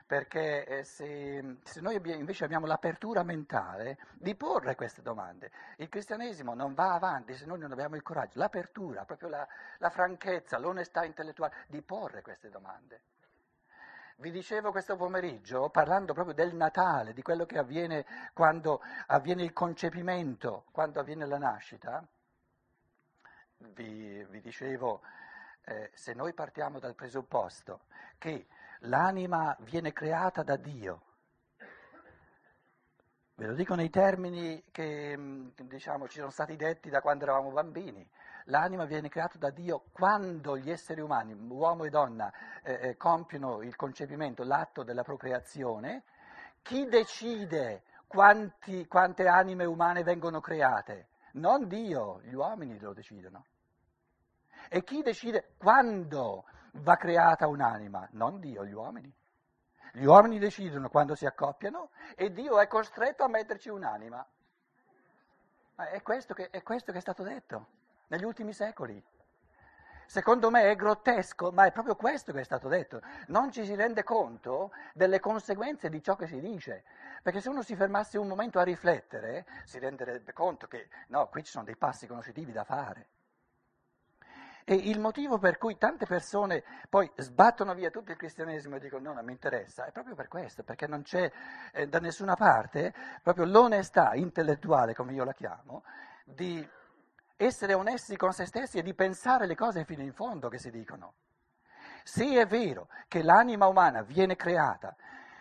perché 0.04 0.66
eh, 0.66 0.84
se, 0.84 1.56
se, 1.64 1.80
noi 1.80 1.98
invece 2.14 2.44
abbiamo 2.44 2.66
l'apertura 2.66 3.22
mentale 3.22 3.96
di 4.18 4.34
porre 4.34 4.74
queste 4.74 5.00
domande, 5.00 5.50
il 5.78 5.88
cristianesimo 5.88 6.52
non 6.52 6.74
va 6.74 6.92
avanti 6.92 7.34
se 7.34 7.46
noi 7.46 7.58
non 7.58 7.72
abbiamo 7.72 7.96
il 7.96 8.02
coraggio, 8.02 8.38
l'apertura, 8.38 9.06
proprio 9.06 9.30
la, 9.30 9.48
la 9.78 9.88
franchezza, 9.88 10.58
l'onestà 10.58 11.06
intellettuale 11.06 11.54
di 11.68 11.80
porre 11.80 12.20
queste 12.20 12.50
domande. 12.50 13.00
Vi 14.16 14.30
dicevo 14.30 14.72
questo 14.72 14.96
pomeriggio, 14.96 15.70
parlando 15.70 16.12
proprio 16.12 16.34
del 16.34 16.54
Natale, 16.54 17.14
di 17.14 17.22
quello 17.22 17.46
che 17.46 17.56
avviene 17.56 18.04
quando 18.34 18.82
avviene 19.06 19.42
il 19.42 19.54
concepimento, 19.54 20.66
quando 20.70 21.00
avviene 21.00 21.24
la 21.24 21.38
nascita, 21.38 22.06
vi, 23.56 24.22
vi 24.28 24.40
dicevo 24.42 25.00
eh, 25.70 25.90
se 25.94 26.14
noi 26.14 26.34
partiamo 26.34 26.80
dal 26.80 26.96
presupposto 26.96 27.82
che 28.18 28.48
l'anima 28.80 29.56
viene 29.60 29.92
creata 29.92 30.42
da 30.42 30.56
Dio, 30.56 31.02
ve 33.36 33.46
lo 33.46 33.54
dico 33.54 33.76
nei 33.76 33.88
termini 33.88 34.64
che 34.72 35.16
mm, 35.16 35.50
diciamo, 35.62 36.08
ci 36.08 36.18
sono 36.18 36.30
stati 36.30 36.56
detti 36.56 36.90
da 36.90 37.00
quando 37.00 37.22
eravamo 37.22 37.52
bambini, 37.52 38.06
l'anima 38.46 38.84
viene 38.84 39.08
creata 39.08 39.38
da 39.38 39.50
Dio 39.50 39.84
quando 39.92 40.58
gli 40.58 40.70
esseri 40.70 41.00
umani, 41.00 41.34
uomo 41.34 41.84
e 41.84 41.90
donna, 41.90 42.32
eh, 42.64 42.88
eh, 42.88 42.96
compiono 42.96 43.62
il 43.62 43.76
concepimento, 43.76 44.42
l'atto 44.42 44.82
della 44.82 45.04
procreazione, 45.04 46.02
chi 46.62 46.86
decide 46.86 47.84
quanti, 48.08 48.88
quante 48.88 49.28
anime 49.28 49.64
umane 49.64 50.02
vengono 50.02 50.40
create? 50.40 51.10
Non 51.34 51.68
Dio, 51.68 52.20
gli 52.22 52.34
uomini 52.34 52.76
lo 52.80 52.92
decidono. 52.92 53.44
E 54.72 54.84
chi 54.84 55.02
decide 55.02 55.54
quando 55.58 56.44
va 56.74 56.96
creata 56.96 57.48
un'anima? 57.48 58.06
Non 58.12 58.38
Dio, 58.38 58.64
gli 58.64 58.72
uomini. 58.72 59.12
Gli 59.92 60.04
uomini 60.04 60.38
decidono 60.38 60.88
quando 60.88 61.16
si 61.16 61.26
accoppiano 61.26 61.90
e 62.14 62.30
Dio 62.32 62.60
è 62.60 62.68
costretto 62.68 63.24
a 63.24 63.28
metterci 63.28 63.68
un'anima. 63.68 64.24
Ma 65.74 65.88
è 65.88 66.00
questo 66.02 66.34
che 66.34 66.50
è, 66.50 66.62
questo 66.62 66.92
che 66.92 66.98
è 66.98 67.00
stato 67.00 67.24
detto 67.24 67.66
negli 68.06 68.22
ultimi 68.22 68.52
secoli. 68.52 69.02
Secondo 70.06 70.50
me 70.50 70.70
è 70.70 70.76
grottesco, 70.76 71.50
ma 71.50 71.64
è 71.64 71.72
proprio 71.72 71.96
questo 71.96 72.32
che 72.32 72.38
è 72.38 72.44
stato 72.44 72.68
detto. 72.68 73.02
Non 73.26 73.50
ci 73.50 73.64
si 73.64 73.74
rende 73.74 74.04
conto 74.04 74.70
delle 74.94 75.18
conseguenze 75.18 75.88
di 75.88 76.00
ciò 76.00 76.14
che 76.14 76.28
si 76.28 76.38
dice. 76.38 76.84
Perché 77.24 77.40
se 77.40 77.48
uno 77.48 77.62
si 77.62 77.74
fermasse 77.74 78.18
un 78.18 78.28
momento 78.28 78.60
a 78.60 78.62
riflettere, 78.62 79.46
si 79.64 79.80
renderebbe 79.80 80.32
conto 80.32 80.68
che 80.68 80.88
no, 81.08 81.26
qui 81.26 81.42
ci 81.42 81.50
sono 81.50 81.64
dei 81.64 81.76
passi 81.76 82.06
conoscitivi 82.06 82.52
da 82.52 82.62
fare. 82.62 83.08
E 84.70 84.74
il 84.74 85.00
motivo 85.00 85.36
per 85.38 85.58
cui 85.58 85.76
tante 85.78 86.06
persone 86.06 86.62
poi 86.88 87.10
sbattono 87.16 87.74
via 87.74 87.90
tutto 87.90 88.12
il 88.12 88.16
cristianesimo 88.16 88.76
e 88.76 88.78
dicono 88.78 89.08
no, 89.08 89.14
non 89.14 89.24
mi 89.24 89.32
interessa, 89.32 89.84
è 89.84 89.90
proprio 89.90 90.14
per 90.14 90.28
questo, 90.28 90.62
perché 90.62 90.86
non 90.86 91.02
c'è 91.02 91.28
eh, 91.72 91.88
da 91.88 91.98
nessuna 91.98 92.36
parte 92.36 92.94
proprio 93.20 93.46
l'onestà 93.46 94.14
intellettuale, 94.14 94.94
come 94.94 95.12
io 95.12 95.24
la 95.24 95.32
chiamo, 95.32 95.82
di 96.24 96.64
essere 97.36 97.74
onesti 97.74 98.16
con 98.16 98.32
se 98.32 98.46
stessi 98.46 98.78
e 98.78 98.82
di 98.82 98.94
pensare 98.94 99.48
le 99.48 99.56
cose 99.56 99.84
fino 99.84 100.02
in 100.02 100.12
fondo 100.12 100.48
che 100.48 100.58
si 100.58 100.70
dicono. 100.70 101.14
Se 102.04 102.24
è 102.40 102.46
vero 102.46 102.86
che 103.08 103.24
l'anima 103.24 103.66
umana 103.66 104.02
viene 104.02 104.36
creata 104.36 104.94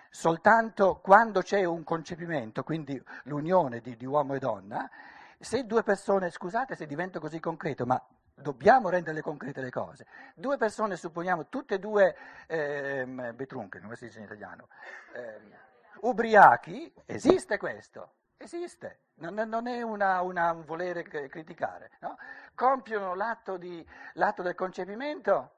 soltanto 0.09 1.01
quando 1.03 1.43
c'è 1.43 1.65
un 1.65 1.83
concepimento, 1.83 2.63
quindi 2.63 2.99
l'unione 3.25 3.79
di, 3.79 3.95
di 3.95 4.07
uomo 4.07 4.33
e 4.33 4.39
donna, 4.39 4.89
se 5.37 5.67
due 5.67 5.83
persone, 5.83 6.31
scusate 6.31 6.73
se 6.73 6.87
divento 6.87 7.19
così 7.19 7.39
concreto, 7.39 7.85
ma 7.85 8.03
dobbiamo 8.41 8.89
renderle 8.89 9.21
concrete 9.21 9.61
le 9.61 9.69
cose. 9.69 10.05
Due 10.33 10.57
persone, 10.57 10.95
supponiamo, 10.95 11.47
tutte 11.47 11.75
e 11.75 11.79
due 11.79 12.15
ehm, 12.47 13.35
betrunche, 13.35 13.79
come 13.79 13.95
si 13.95 14.05
dice 14.05 14.19
in 14.19 14.25
italiano, 14.25 14.69
ehm, 15.13 15.53
ubriachi, 16.01 16.93
esiste 17.05 17.57
questo, 17.57 18.13
esiste, 18.37 18.99
non, 19.15 19.33
non 19.33 19.67
è 19.67 19.81
una, 19.81 20.21
una, 20.21 20.51
un 20.51 20.63
volere 20.65 21.03
criticare, 21.03 21.91
no? 21.99 22.17
compiono 22.55 23.13
l'atto, 23.15 23.57
di, 23.57 23.85
l'atto 24.13 24.41
del 24.41 24.55
concepimento, 24.55 25.55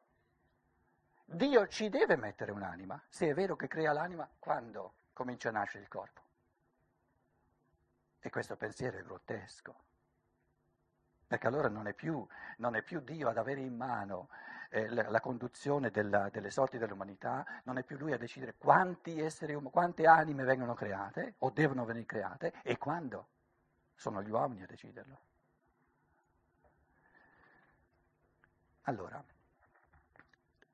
Dio 1.26 1.68
ci 1.68 1.90
deve 1.90 2.18
mettere 2.18 2.52
un'anima, 2.52 3.02
se 3.08 3.30
è 3.30 3.34
vero 3.34 3.56
che 3.56 3.68
crea 3.68 3.94
l'anima, 3.94 4.28
quando 4.38 4.96
comincia 5.14 5.50
a 5.50 5.54
nascere 5.54 5.84
il 5.84 5.90
corpo. 5.90 6.20
E 8.20 8.30
questo 8.30 8.58
pensiero 8.58 8.98
è 8.98 9.02
grottesco, 9.02 9.76
perché 11.32 11.48
allora 11.48 11.70
non 11.70 11.88
è 11.88 11.94
più, 11.94 12.28
non 12.58 12.76
è 12.76 12.82
più 12.82 13.00
Dio 13.00 13.30
ad 13.30 13.38
avere 13.38 13.62
in 13.62 13.74
mano 13.74 14.28
eh, 14.70 14.90
la, 14.90 15.10
la, 15.10 15.22
conduzione 15.22 15.90
della, 15.90 16.28
delle 16.28 16.52
sorti 16.52 16.78
dell'umanità, 16.78 17.46
non 17.64 17.78
è 17.78 17.84
più 17.84 17.98
Lui 17.98 18.12
a 18.12 18.18
decidere 18.18 18.56
quanti 18.58 19.18
esseri, 19.18 19.54
quante 19.54 20.08
anime 20.08 20.44
vengono 20.44 20.74
create 20.74 21.36
o 21.38 21.50
devono 21.52 21.86
venire 21.86 22.06
create 22.06 22.52
e 22.64 22.78
quando. 22.78 23.28
Sono 23.96 24.22
gli 24.22 24.30
uomini 24.30 24.64
a 24.64 24.66
deciderlo. 24.66 25.20
Allora, 28.82 29.24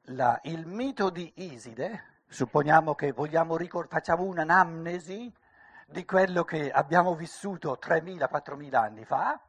la, 0.06 0.40
il 0.46 0.66
mito 0.66 1.12
di 1.12 1.32
Iside, 1.36 2.22
supponiamo 2.26 2.96
che 2.96 3.12
vogliamo 3.12 3.58
ricordare, 3.58 3.94
facciamo 3.94 4.24
un'anamnesi 4.24 5.32
di 5.86 6.04
quello 6.04 6.44
che 6.44 6.72
abbiamo 6.72 7.14
vissuto 7.14 7.78
3.000-4.000 7.80 8.74
anni 8.74 9.06
fa, 9.06 9.40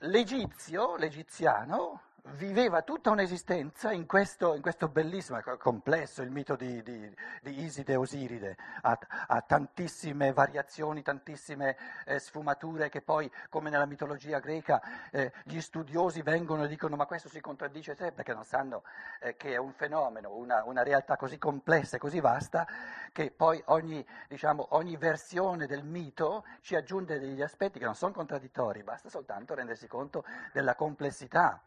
l'egizio, 0.00 0.96
l'egiziano, 0.96 2.00
viveva 2.36 2.82
tutta 2.82 3.10
un'esistenza 3.10 3.92
in 3.92 4.06
questo, 4.06 4.54
in 4.54 4.62
questo 4.62 4.88
bellissimo, 4.88 5.40
complesso, 5.58 6.22
il 6.22 6.30
mito 6.30 6.56
di, 6.56 6.82
di, 6.82 7.14
di 7.42 7.62
Iside 7.62 7.92
e 7.92 7.96
Osiride, 7.96 8.56
ha, 8.82 8.98
ha, 9.26 9.40
tantissime 9.40 10.32
variazioni, 10.32 11.02
tantissime 11.02 11.76
eh, 12.04 12.18
sfumature 12.18 12.88
che 12.88 13.00
poi, 13.00 13.30
come 13.48 13.70
nella 13.70 13.86
mitologia 13.86 14.38
greca, 14.38 15.10
eh, 15.10 15.32
gli 15.44 15.60
studiosi 15.60 16.22
vengono 16.22 16.64
e 16.64 16.68
dicono 16.68 16.96
ma 16.96 17.06
questo 17.06 17.28
si 17.28 17.40
contraddice 17.40 17.94
te 17.94 18.12
perché 18.12 18.34
non 18.34 18.44
sanno 18.44 18.82
eh, 19.20 19.36
che 19.36 19.52
è 19.52 19.56
un 19.56 19.72
fenomeno, 19.72 20.34
una, 20.34 20.64
una, 20.64 20.82
realtà 20.82 21.16
così 21.16 21.38
complessa 21.38 21.96
e 21.96 21.98
così 21.98 22.20
vasta 22.20 22.66
che 23.12 23.30
poi 23.30 23.62
ogni, 23.66 24.04
diciamo, 24.28 24.68
ogni 24.70 24.96
versione 24.96 25.66
del 25.66 25.84
mito 25.84 26.44
ci 26.60 26.76
aggiunge 26.76 27.18
degli 27.18 27.42
aspetti 27.42 27.78
che 27.78 27.84
non 27.84 27.94
sono 27.94 28.12
contraddittori, 28.12 28.82
basta 28.82 29.08
soltanto 29.08 29.54
rendersi 29.54 29.86
conto 29.86 30.24
della 30.52 30.74
complessità 30.74 31.60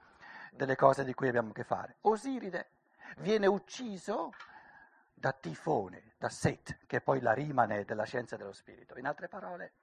delle 0.51 0.75
cose 0.75 1.03
di 1.03 1.13
cui 1.13 1.29
abbiamo 1.29 1.50
a 1.50 1.53
che 1.53 1.63
fare. 1.63 1.96
Osiride 2.01 2.70
viene 3.17 3.48
ucciso 3.48 4.31
da 5.13 5.31
Tifone, 5.31 6.13
da 6.17 6.29
Set, 6.29 6.79
che 6.86 6.98
è 6.98 7.01
poi 7.01 7.22
la 7.22 7.34
rimane 7.34 7.86
della 7.86 8.03
scienza 8.03 8.36
dello 8.36 8.53
spirito. 8.53 8.98
In 8.98 9.08
altre 9.08 9.27
parole, 9.27 9.74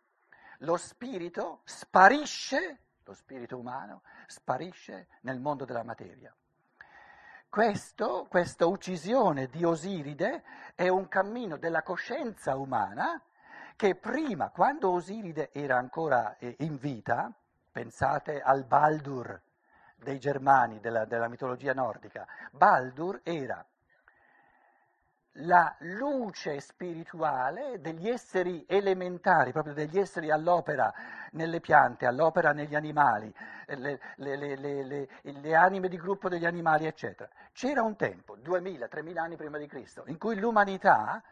lo 0.59 0.77
spirito 0.77 1.61
sparisce, 1.65 2.79
lo 3.05 3.15
spirito 3.15 3.57
umano 3.57 4.03
sparisce 4.27 5.09
nel 5.23 5.41
mondo 5.41 5.65
della 5.65 5.85
materia. 5.85 6.35
Questo, 7.49 8.27
questa 8.29 8.67
uccisione 8.67 9.47
di 9.47 9.65
Osiride 9.65 10.45
è 10.75 10.89
un 10.89 11.09
cammino 11.09 11.57
della 11.57 11.83
coscienza 11.83 12.57
umana 12.57 13.23
che 13.75 13.95
prima, 13.95 14.51
quando 14.51 14.91
Osiride 14.91 15.51
era 15.53 15.79
ancora 15.79 16.37
eh, 16.37 16.57
in 16.59 16.77
vita, 16.77 17.33
pensate 17.71 18.43
al 18.43 18.65
Baldur 18.65 19.41
dei 19.99 20.19
Germani, 20.19 20.81
della, 20.81 21.05
della 21.05 21.29
mitologia 21.29 21.73
nordica, 21.73 22.27
Baldur 22.53 23.21
era 23.23 23.65
la 25.41 25.75
luce 25.81 26.59
spirituale 26.61 27.81
degli 27.81 28.09
esseri 28.09 28.65
elementari, 28.67 29.53
proprio 29.53 29.75
degli 29.75 29.99
esseri 29.99 30.31
all'opera 30.31 30.93
nelle 31.33 31.61
piante, 31.61 32.07
all'opera 32.07 32.53
negli 32.53 32.75
animali, 32.75 33.33
le, 33.67 34.01
le, 34.17 34.57
le, 34.57 35.09
le, 35.23 35.55
anime 35.55 35.89
di 35.89 35.97
gruppo 35.97 36.29
degli 36.29 36.47
animali, 36.47 36.87
eccetera. 36.87 37.29
C'era 37.53 37.83
un 37.83 37.95
tempo, 37.97 38.37
2000, 38.37 38.89
3000 38.89 39.23
anni 39.23 39.37
prima 39.37 39.59
di 39.59 39.67
Cristo, 39.67 40.03
in 40.07 40.19
cui 40.19 40.39
l'umanità, 40.39 41.23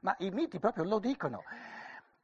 ma 0.00 0.14
i 0.18 0.30
miti 0.30 0.58
proprio 0.58 0.84
lo 0.84 0.98
dicono, 0.98 1.44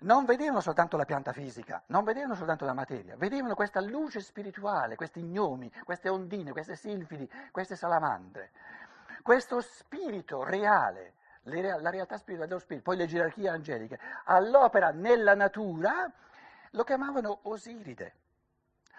non 0.00 0.24
vedevano 0.24 0.60
soltanto 0.60 0.96
la 0.96 1.04
pianta 1.04 1.32
fisica, 1.32 1.82
non 1.86 2.04
vedevano 2.04 2.34
soltanto 2.34 2.64
la 2.64 2.72
materia, 2.72 3.16
vedevano 3.16 3.54
questa 3.54 3.80
luce 3.80 4.20
spirituale, 4.20 4.94
questi 4.94 5.22
gnomi, 5.22 5.72
queste 5.84 6.08
ondine, 6.08 6.52
queste 6.52 6.76
silfidi, 6.76 7.28
queste 7.50 7.74
salamandre, 7.74 8.52
questo 9.22 9.60
spirito 9.60 10.44
reale, 10.44 11.14
la 11.42 11.90
realtà 11.90 12.16
spirituale 12.16 12.48
dello 12.48 12.60
spirito, 12.60 12.84
poi 12.84 12.96
le 12.96 13.06
gerarchie 13.06 13.48
angeliche, 13.48 13.98
all'opera 14.24 14.90
nella 14.90 15.34
natura, 15.34 16.10
lo 16.72 16.84
chiamavano 16.84 17.40
Osiride, 17.42 18.14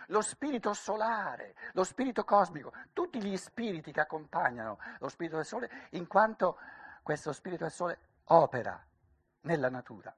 lo 0.08 0.22
spirito 0.22 0.74
solare, 0.74 1.56
lo 1.74 1.84
spirito 1.84 2.26
cosmico, 2.26 2.74
tutti 2.92 3.22
gli 3.22 3.38
spiriti 3.38 3.92
che 3.92 4.02
accompagnano 4.02 4.80
lo 5.00 5.08
spirito 5.08 5.38
del 5.38 5.46
sole, 5.46 5.70
in 5.92 6.08
quanto 6.08 6.58
questo 7.04 7.32
spirito 7.32 7.64
del 7.64 7.72
sole 7.72 8.00
opera 8.26 8.84
nella 9.42 9.70
natura. 9.70 10.14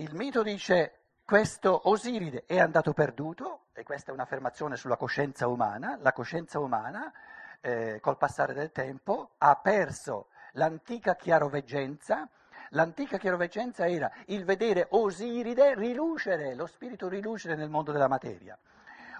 Il 0.00 0.14
mito 0.14 0.42
dice 0.42 1.00
questo 1.26 1.90
Osiride 1.90 2.44
è 2.46 2.58
andato 2.58 2.94
perduto, 2.94 3.64
e 3.74 3.82
questa 3.82 4.10
è 4.10 4.14
un'affermazione 4.14 4.76
sulla 4.76 4.96
coscienza 4.96 5.46
umana, 5.46 5.98
la 6.00 6.14
coscienza 6.14 6.58
umana 6.58 7.12
eh, 7.60 7.98
col 8.00 8.16
passare 8.16 8.54
del 8.54 8.72
tempo 8.72 9.32
ha 9.36 9.56
perso 9.56 10.28
l'antica 10.52 11.16
chiaroveggenza, 11.16 12.26
l'antica 12.70 13.18
chiaroveggenza 13.18 13.86
era 13.86 14.10
il 14.28 14.46
vedere 14.46 14.86
Osiride 14.88 15.74
rilucere, 15.74 16.54
lo 16.54 16.64
spirito 16.64 17.06
rilucere 17.06 17.54
nel 17.54 17.68
mondo 17.68 17.92
della 17.92 18.08
materia. 18.08 18.58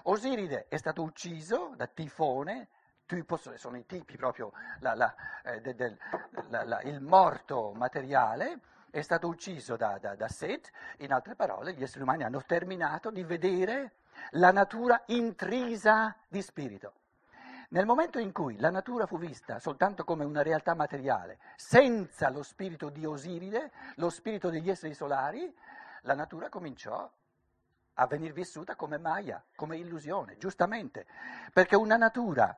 Osiride 0.05 0.65
è 0.67 0.77
stato 0.77 1.03
ucciso 1.03 1.73
da 1.77 1.85
Tifone, 1.85 2.69
sono 3.57 3.77
i 3.77 3.85
tipi 3.85 4.17
proprio, 4.17 4.51
la, 4.79 4.95
la, 4.95 5.13
eh, 5.43 5.61
de, 5.61 5.75
de, 5.75 5.97
la, 6.49 6.81
il 6.81 7.01
morto 7.01 7.71
materiale, 7.75 8.61
è 8.91 9.01
stato 9.01 9.27
ucciso 9.27 9.77
da, 9.77 9.97
da, 9.99 10.15
da 10.15 10.27
Set, 10.27 10.69
in 10.97 11.11
altre 11.11 11.35
parole 11.35 11.73
gli 11.73 11.81
esseri 11.81 12.03
umani 12.03 12.23
hanno 12.23 12.43
terminato 12.45 13.09
di 13.09 13.23
vedere 13.23 13.93
la 14.31 14.51
natura 14.51 15.01
intrisa 15.07 16.15
di 16.27 16.41
spirito. 16.41 16.93
Nel 17.69 17.85
momento 17.85 18.19
in 18.19 18.33
cui 18.33 18.59
la 18.59 18.69
natura 18.69 19.05
fu 19.05 19.17
vista 19.17 19.57
soltanto 19.57 20.03
come 20.03 20.25
una 20.25 20.43
realtà 20.43 20.75
materiale, 20.75 21.39
senza 21.55 22.29
lo 22.29 22.43
spirito 22.43 22.89
di 22.89 23.05
Osiride, 23.05 23.71
lo 23.95 24.09
spirito 24.09 24.49
degli 24.49 24.69
esseri 24.69 24.93
solari, 24.93 25.55
la 26.01 26.13
natura 26.13 26.49
cominciò 26.49 27.09
a 27.93 28.07
venire 28.07 28.33
vissuta 28.33 28.75
come 28.75 28.97
Maya, 28.97 29.41
come 29.55 29.77
illusione, 29.77 30.37
giustamente, 30.37 31.05
perché 31.53 31.77
una 31.77 31.95
natura 31.95 32.57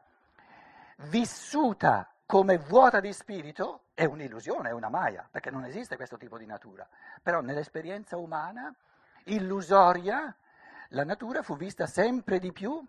vissuta 1.09 2.11
come 2.25 2.57
vuota 2.57 2.99
di 2.99 3.13
spirito 3.13 3.82
è 3.93 4.05
un'illusione, 4.05 4.69
è 4.69 4.73
una 4.73 4.89
Maya, 4.89 5.27
perché 5.29 5.51
non 5.51 5.65
esiste 5.65 5.95
questo 5.95 6.17
tipo 6.17 6.37
di 6.37 6.45
natura. 6.45 6.87
Però 7.21 7.41
nell'esperienza 7.41 8.17
umana, 8.17 8.73
illusoria, 9.25 10.35
la 10.89 11.03
natura 11.03 11.41
fu 11.41 11.55
vista 11.55 11.85
sempre 11.85 12.39
di 12.39 12.51
più 12.51 12.83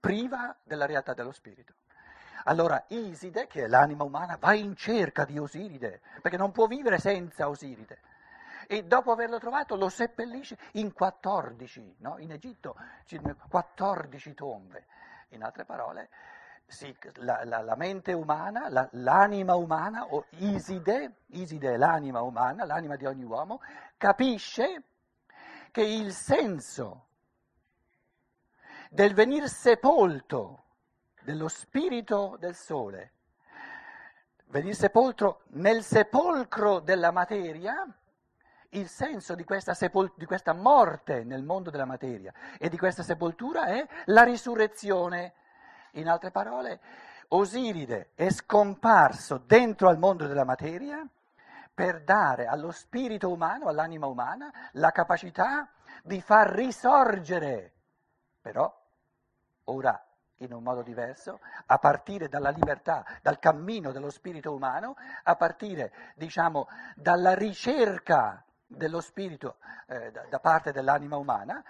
priva 0.00 0.56
della 0.62 0.86
realtà 0.86 1.14
dello 1.14 1.32
spirito. 1.32 1.74
Allora 2.44 2.84
Iside, 2.88 3.46
che 3.48 3.64
è 3.64 3.66
l'anima 3.66 4.04
umana, 4.04 4.36
va 4.36 4.54
in 4.54 4.76
cerca 4.76 5.24
di 5.24 5.38
Osiride, 5.38 6.00
perché 6.22 6.36
non 6.36 6.52
può 6.52 6.66
vivere 6.66 6.98
senza 6.98 7.48
Osiride. 7.48 8.00
E 8.68 8.84
dopo 8.84 9.12
averlo 9.12 9.38
trovato 9.38 9.76
lo 9.76 9.88
seppellisce 9.88 10.56
in 10.72 10.92
14, 10.92 11.96
no? 11.98 12.18
in 12.18 12.32
Egitto 12.32 12.76
14 13.48 14.34
tombe. 14.34 14.86
In 15.30 15.42
altre 15.42 15.64
parole, 15.64 16.08
sì, 16.66 16.94
la, 17.16 17.44
la, 17.44 17.62
la, 17.62 17.76
mente 17.76 18.12
umana, 18.12 18.68
la, 18.68 18.88
l'anima 18.92 19.54
umana, 19.54 20.06
o 20.12 20.26
Iside, 20.38 21.22
Iside 21.28 21.74
è 21.74 21.76
l'anima 21.76 22.22
umana, 22.22 22.64
l'anima 22.64 22.96
di 22.96 23.06
ogni 23.06 23.24
uomo, 23.24 23.60
capisce 23.96 24.82
che 25.70 25.82
il 25.82 26.12
senso 26.12 27.06
del 28.90 29.14
venir 29.14 29.48
sepolto 29.48 30.64
dello 31.22 31.48
spirito 31.48 32.36
del 32.38 32.54
sole, 32.54 33.12
venir 34.46 34.74
sepolto 34.74 35.42
nel 35.48 35.82
sepolcro 35.82 36.80
della 36.80 37.10
materia, 37.10 37.86
il 38.70 38.88
senso 38.88 39.34
di 39.34 39.44
questa, 39.44 39.74
sepol- 39.74 40.12
di 40.16 40.24
questa 40.24 40.52
morte 40.52 41.24
nel 41.24 41.42
mondo 41.42 41.70
della 41.70 41.84
materia 41.84 42.32
e 42.58 42.68
di 42.68 42.76
questa 42.76 43.02
sepoltura 43.02 43.66
è 43.66 43.86
la 44.06 44.22
risurrezione. 44.22 45.34
In 45.96 46.08
altre 46.08 46.30
parole, 46.30 46.80
Osiride 47.28 48.10
è 48.14 48.28
scomparso 48.30 49.38
dentro 49.38 49.88
al 49.88 49.98
mondo 49.98 50.26
della 50.26 50.44
materia 50.44 51.06
per 51.72 52.02
dare 52.02 52.46
allo 52.46 52.70
spirito 52.70 53.30
umano, 53.30 53.68
all'anima 53.68 54.06
umana, 54.06 54.50
la 54.72 54.90
capacità 54.90 55.68
di 56.02 56.20
far 56.20 56.50
risorgere, 56.50 57.72
però 58.40 58.72
ora 59.64 60.00
in 60.40 60.52
un 60.52 60.62
modo 60.62 60.82
diverso, 60.82 61.40
a 61.64 61.78
partire 61.78 62.28
dalla 62.28 62.50
libertà, 62.50 63.04
dal 63.22 63.38
cammino 63.38 63.90
dello 63.90 64.10
spirito 64.10 64.54
umano, 64.54 64.96
a 65.22 65.34
partire, 65.34 65.92
diciamo, 66.14 66.68
dalla 66.94 67.34
ricerca 67.34 68.44
dello 68.66 69.00
spirito 69.00 69.56
eh, 69.86 70.10
da, 70.10 70.38
parte 70.40 70.72
dell'anima 70.72 71.16
umana, 71.16 71.64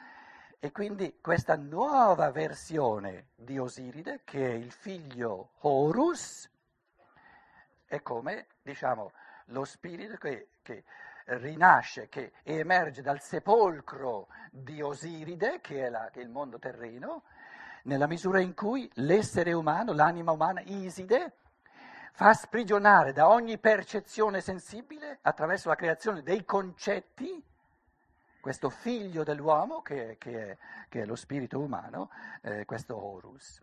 e 0.59 0.73
quindi 0.73 1.19
questa 1.21 1.57
nuova 1.57 2.31
versione 2.31 3.29
di 3.35 3.59
Osiride, 3.59 4.23
che 4.25 4.51
è 4.51 4.55
il 4.55 4.73
figlio 4.73 5.51
Horus, 5.61 6.51
è 7.87 8.03
come, 8.03 8.47
diciamo, 8.63 9.13
lo 9.47 9.65
spirito 9.65 10.17
che, 10.17 10.49
che 10.63 10.85
rinasce, 11.27 12.09
che 12.09 12.33
emerge 12.43 13.03
dal 13.03 13.21
sepolcro 13.21 14.29
di 14.51 14.81
Osiride, 14.81 15.61
che 15.61 15.87
è, 15.87 15.89
la, 15.91 16.09
che 16.11 16.21
è 16.21 16.23
il 16.23 16.31
mondo 16.31 16.59
terreno, 16.59 17.23
nella 17.85 18.07
misura 18.07 18.41
in 18.41 18.55
cui 18.55 18.91
l'essere 18.95 19.53
umano, 19.53 19.93
l'anima 19.93 20.33
umana, 20.33 20.61
Iside, 20.63 21.33
fa 22.13 22.33
sprigionare 22.33 23.13
da 23.13 23.29
ogni 23.29 23.59
percezione 23.59 24.41
sensibile, 24.41 25.19
attraverso 25.23 25.69
la 25.69 25.77
creazione 25.77 26.23
dei 26.23 26.45
concetti, 26.45 27.43
questo 28.47 28.71
figlio 28.71 29.25
dell'uomo 29.25 29.83
che, 29.83 30.19
che, 30.21 30.51
è, 30.53 30.59
che 30.89 31.03
è, 31.03 31.05
lo 31.05 31.17
spirito 31.17 31.59
umano, 31.59 32.11
eh, 32.43 32.65
questo 32.65 32.97
Horus. 32.97 33.61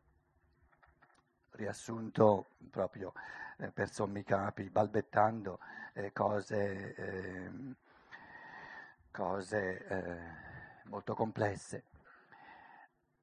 Riassunto 1.52 2.48
proprio 2.70 3.14
eh, 3.60 3.72
per 3.72 3.90
sommi 3.90 4.26
capi, 4.26 4.70
balbettando 4.70 5.60
eh, 5.94 6.12
cose, 6.12 6.96
ehm, 6.96 7.76
cose 9.10 9.88
eh, 9.88 10.20
molto 10.90 11.16
complesse. 11.16 11.86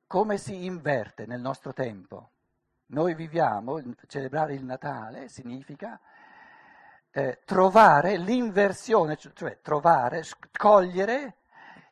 Come 0.06 0.38
si 0.38 0.64
inverte 0.64 1.26
nel 1.26 1.42
nostro 1.42 1.74
tempo? 1.74 2.30
Noi 2.86 3.14
viviamo, 3.14 3.82
celebrare 4.06 4.54
il 4.54 4.64
Natale 4.64 5.28
significa 5.28 6.00
eh, 7.10 7.42
trovare 7.44 8.16
l'inversione, 8.16 9.18
cioè 9.18 9.60
trovare, 9.60 10.24
cogliere 10.56 11.34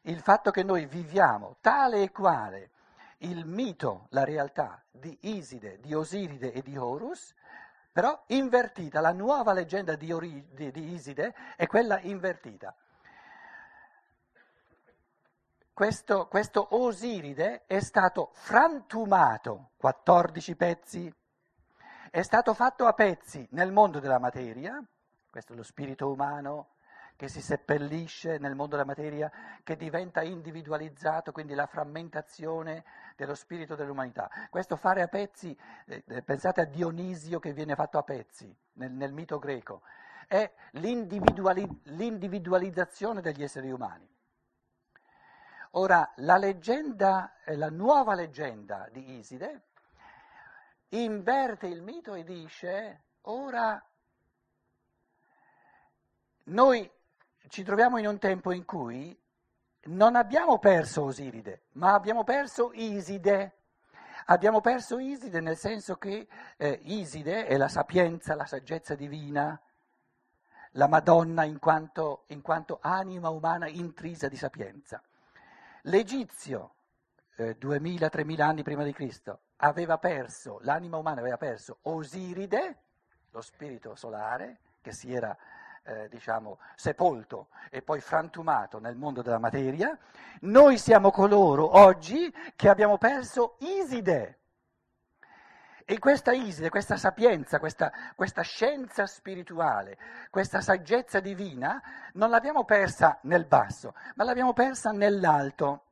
il 0.08 0.20
fatto 0.20 0.50
che 0.50 0.62
noi 0.62 0.86
viviamo 0.86 1.56
tale 1.60 2.02
e 2.02 2.10
quale 2.10 2.70
il 3.18 3.44
mito, 3.44 4.06
la 4.10 4.24
realtà 4.24 4.82
di 4.90 5.16
Iside, 5.22 5.78
di 5.80 5.92
Osiride 5.94 6.52
e 6.52 6.62
di 6.62 6.76
Horus, 6.76 7.34
però 7.92 8.22
invertita, 8.28 9.00
la 9.00 9.12
nuova 9.12 9.52
leggenda 9.52 9.96
di, 9.96 10.12
Ori, 10.12 10.46
di, 10.50 10.70
di 10.70 10.92
Iside 10.92 11.34
è 11.56 11.66
quella 11.66 12.00
invertita. 12.00 12.74
Questo, 15.72 16.26
questo, 16.26 16.74
Osiride 16.76 17.66
è 17.66 17.80
stato 17.80 18.30
frantumato, 18.32 19.70
14 19.76 20.56
pezzi, 20.56 21.14
è 22.10 22.22
stato 22.22 22.54
fatto 22.54 22.86
a 22.86 22.92
pezzi 22.94 23.46
nel 23.50 23.72
mondo 23.72 24.00
della 24.00 24.18
materia, 24.18 24.82
questo 25.30 25.52
è 25.52 25.56
lo 25.56 25.62
spirito 25.62 26.10
umano, 26.10 26.70
che 27.18 27.26
si 27.26 27.42
seppellisce 27.42 28.38
nel 28.38 28.54
mondo 28.54 28.76
della 28.76 28.86
materia, 28.86 29.28
che 29.64 29.74
diventa 29.74 30.22
individualizzato, 30.22 31.32
quindi 31.32 31.52
la 31.52 31.66
frammentazione 31.66 32.84
dello 33.16 33.34
spirito 33.34 33.74
dell'umanità. 33.74 34.30
Questo 34.48 34.76
fare 34.76 35.02
a 35.02 35.08
pezzi, 35.08 35.58
eh, 35.86 36.04
eh 36.06 36.22
pensate 36.22 36.60
a 36.60 36.64
Dionisio 36.64 37.40
che 37.40 37.52
viene 37.52 37.74
fatto 37.74 37.98
a 37.98 38.04
pezzi 38.04 38.56
nel, 38.74 38.92
nel 38.92 39.12
mito 39.12 39.40
greco, 39.40 39.82
è 40.28 40.48
l'individuali, 40.74 41.66
l'individualizzazione 41.86 43.20
degli 43.20 43.42
esseri 43.42 43.72
umani. 43.72 44.08
Ora, 45.72 46.12
la 46.18 46.36
leggenda, 46.36 47.42
eh, 47.42 47.56
la 47.56 47.68
nuova 47.68 48.14
leggenda 48.14 48.88
di 48.92 49.18
Iside 49.18 49.62
inverte 50.90 51.66
il 51.66 51.82
mito 51.82 52.14
e 52.14 52.22
dice, 52.22 53.02
ora 53.22 53.84
noi 56.44 56.88
ci 57.48 57.62
troviamo 57.62 57.98
in 57.98 58.06
un 58.06 58.18
tempo 58.18 58.52
in 58.52 58.64
cui 58.64 59.16
non 59.84 60.16
abbiamo 60.16 60.58
perso 60.58 61.04
Osiride, 61.04 61.62
ma 61.72 61.94
abbiamo 61.94 62.24
perso 62.24 62.70
Iside. 62.74 63.54
Abbiamo 64.26 64.60
perso 64.60 64.98
Iside 64.98 65.40
nel 65.40 65.56
senso 65.56 65.96
che 65.96 66.28
eh, 66.56 66.80
Iside 66.82 67.46
è 67.46 67.56
la 67.56 67.68
sapienza, 67.68 68.34
la 68.34 68.44
saggezza 68.44 68.94
divina, 68.94 69.58
la 70.72 70.88
Madonna 70.88 71.44
in 71.44 71.58
quanto, 71.58 72.24
in 72.28 72.42
quanto 72.42 72.78
anima 72.82 73.30
umana 73.30 73.66
intrisa 73.68 74.28
di 74.28 74.36
sapienza. 74.36 75.02
L'Egizio, 75.82 76.74
eh, 77.36 77.56
2000-3000 77.58 78.40
anni 78.42 78.62
prima 78.62 78.84
di 78.84 78.92
Cristo, 78.92 79.40
aveva 79.56 79.96
perso, 79.96 80.58
l'anima 80.62 80.98
umana 80.98 81.20
aveva 81.20 81.38
perso 81.38 81.78
Osiride, 81.82 82.82
lo 83.30 83.40
spirito 83.40 83.94
solare, 83.94 84.60
che 84.82 84.92
si 84.92 85.12
era 85.12 85.36
eh, 85.84 86.08
diciamo, 86.08 86.58
sepolto 86.74 87.48
e 87.70 87.82
poi 87.82 88.00
frantumato 88.00 88.78
nel 88.78 88.96
mondo 88.96 89.22
della 89.22 89.38
materia, 89.38 89.96
noi 90.40 90.78
siamo 90.78 91.10
coloro 91.10 91.78
oggi 91.78 92.32
che 92.54 92.68
abbiamo 92.68 92.98
perso 92.98 93.56
Iside. 93.60 94.38
E 95.84 95.98
questa 95.98 96.32
Iside, 96.32 96.68
questa 96.68 96.98
sapienza, 96.98 97.58
questa, 97.58 97.90
questa 98.14 98.42
scienza 98.42 99.06
spirituale, 99.06 99.96
questa 100.28 100.60
saggezza 100.60 101.18
divina, 101.18 101.82
non 102.12 102.28
l'abbiamo 102.28 102.64
persa 102.64 103.18
nel 103.22 103.46
basso, 103.46 103.94
ma 104.16 104.24
l'abbiamo 104.24 104.52
persa 104.52 104.90
nell'alto. 104.90 105.84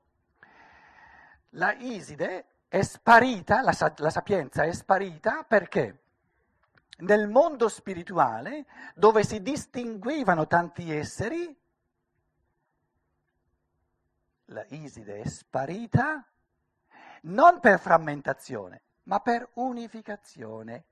La 1.51 1.73
Iside 1.73 2.45
è 2.69 2.83
sparita, 2.83 3.63
la, 3.63 3.75
la 3.97 4.11
sapienza 4.11 4.65
è 4.65 4.73
sparita 4.73 5.45
perché? 5.49 6.01
Nel 6.99 7.29
mondo 7.29 7.69
spirituale, 7.69 8.67
dove 8.95 9.25
si 9.25 9.43
distinguevano 9.43 10.47
tanti 10.47 10.91
esseri, 10.91 11.55
la 14.47 14.65
Iside 14.69 15.21
è 15.21 15.27
sparita 15.27 16.25
non 17.23 17.61
per 17.61 17.81
frammentazione, 17.81 18.83
ma 19.05 19.21
per 19.21 19.49
unificazione 19.55 20.85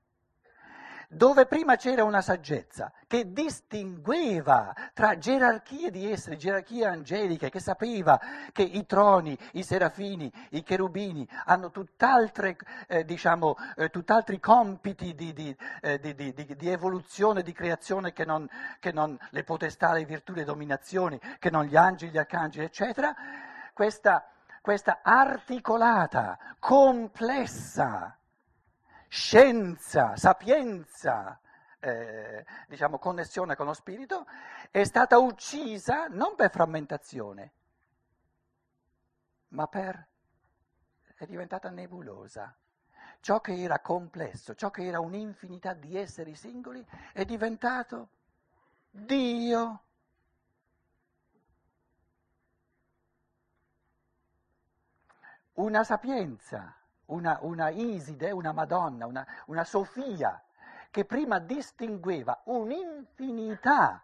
dove 1.09 1.45
prima 1.45 1.75
c'era 1.75 2.03
una 2.03 2.21
saggezza 2.21 2.91
che 3.07 3.31
distingueva 3.31 4.73
tra 4.93 5.17
gerarchie 5.17 5.91
di 5.91 6.11
esseri, 6.11 6.37
gerarchie 6.37 6.85
angeliche, 6.85 7.49
che 7.49 7.59
sapeva 7.59 8.19
che 8.51 8.63
i 8.63 8.85
troni, 8.85 9.37
i 9.53 9.63
serafini, 9.63 10.31
i 10.51 10.63
cherubini 10.63 11.27
hanno 11.45 11.71
tutt'altre, 11.71 12.57
eh, 12.87 13.05
diciamo, 13.05 13.55
eh, 13.75 13.89
tutt'altri 13.89 14.39
compiti 14.39 15.15
di, 15.15 15.33
di, 15.33 15.55
eh, 15.81 15.99
di, 15.99 16.33
di, 16.33 16.69
evoluzione, 16.69 17.43
di 17.43 17.53
creazione 17.53 18.13
che 18.13 18.25
non, 18.25 18.47
che 18.79 18.91
non 18.91 19.17
le 19.29 19.43
potestà, 19.43 19.93
le 19.93 20.05
virtù, 20.05 20.33
le 20.33 20.43
dominazioni, 20.43 21.19
che 21.39 21.49
non 21.49 21.65
gli 21.65 21.75
angeli, 21.75 22.11
gli 22.11 22.17
arcangeli, 22.17 22.65
eccetera. 22.65 23.13
Questa, 23.73 24.25
questa 24.61 24.99
articolata, 25.03 26.37
complessa 26.59 28.17
scienza, 29.15 30.17
sapienza, 30.17 31.39
eh, 31.79 32.45
diciamo 32.67 32.99
connessione 32.99 33.55
con 33.55 33.65
lo 33.65 33.73
spirito, 33.73 34.27
è 34.69 34.83
stata 34.83 35.17
uccisa 35.19 36.07
non 36.07 36.35
per 36.35 36.51
frammentazione, 36.51 37.53
ma 39.49 39.67
per... 39.67 40.05
è 41.15 41.25
diventata 41.25 41.69
nebulosa. 41.69 42.53
Ciò 43.21 43.39
che 43.39 43.53
era 43.53 43.79
complesso, 43.79 44.53
ciò 44.53 44.69
che 44.69 44.85
era 44.85 44.99
un'infinità 44.99 45.73
di 45.73 45.97
esseri 45.97 46.35
singoli, 46.35 46.85
è 47.13 47.23
diventato 47.23 48.09
Dio. 48.91 49.83
Una 55.53 55.85
sapienza 55.85 56.75
una, 57.07 57.39
una 57.41 57.69
Iside, 57.69 58.31
una 58.31 58.51
Madonna, 58.51 59.05
una, 59.05 59.25
una 59.47 59.63
Sofia, 59.63 60.41
che 60.89 61.05
prima 61.05 61.39
distingueva 61.39 62.41
un'infinità 62.45 64.01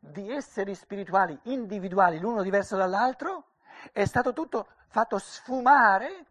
di 0.00 0.30
esseri 0.30 0.74
spirituali 0.74 1.38
individuali 1.44 2.18
l'uno 2.18 2.42
diverso 2.42 2.76
dall'altro, 2.76 3.44
è 3.92 4.04
stato 4.04 4.32
tutto 4.32 4.68
fatto 4.88 5.18
sfumare 5.18 6.26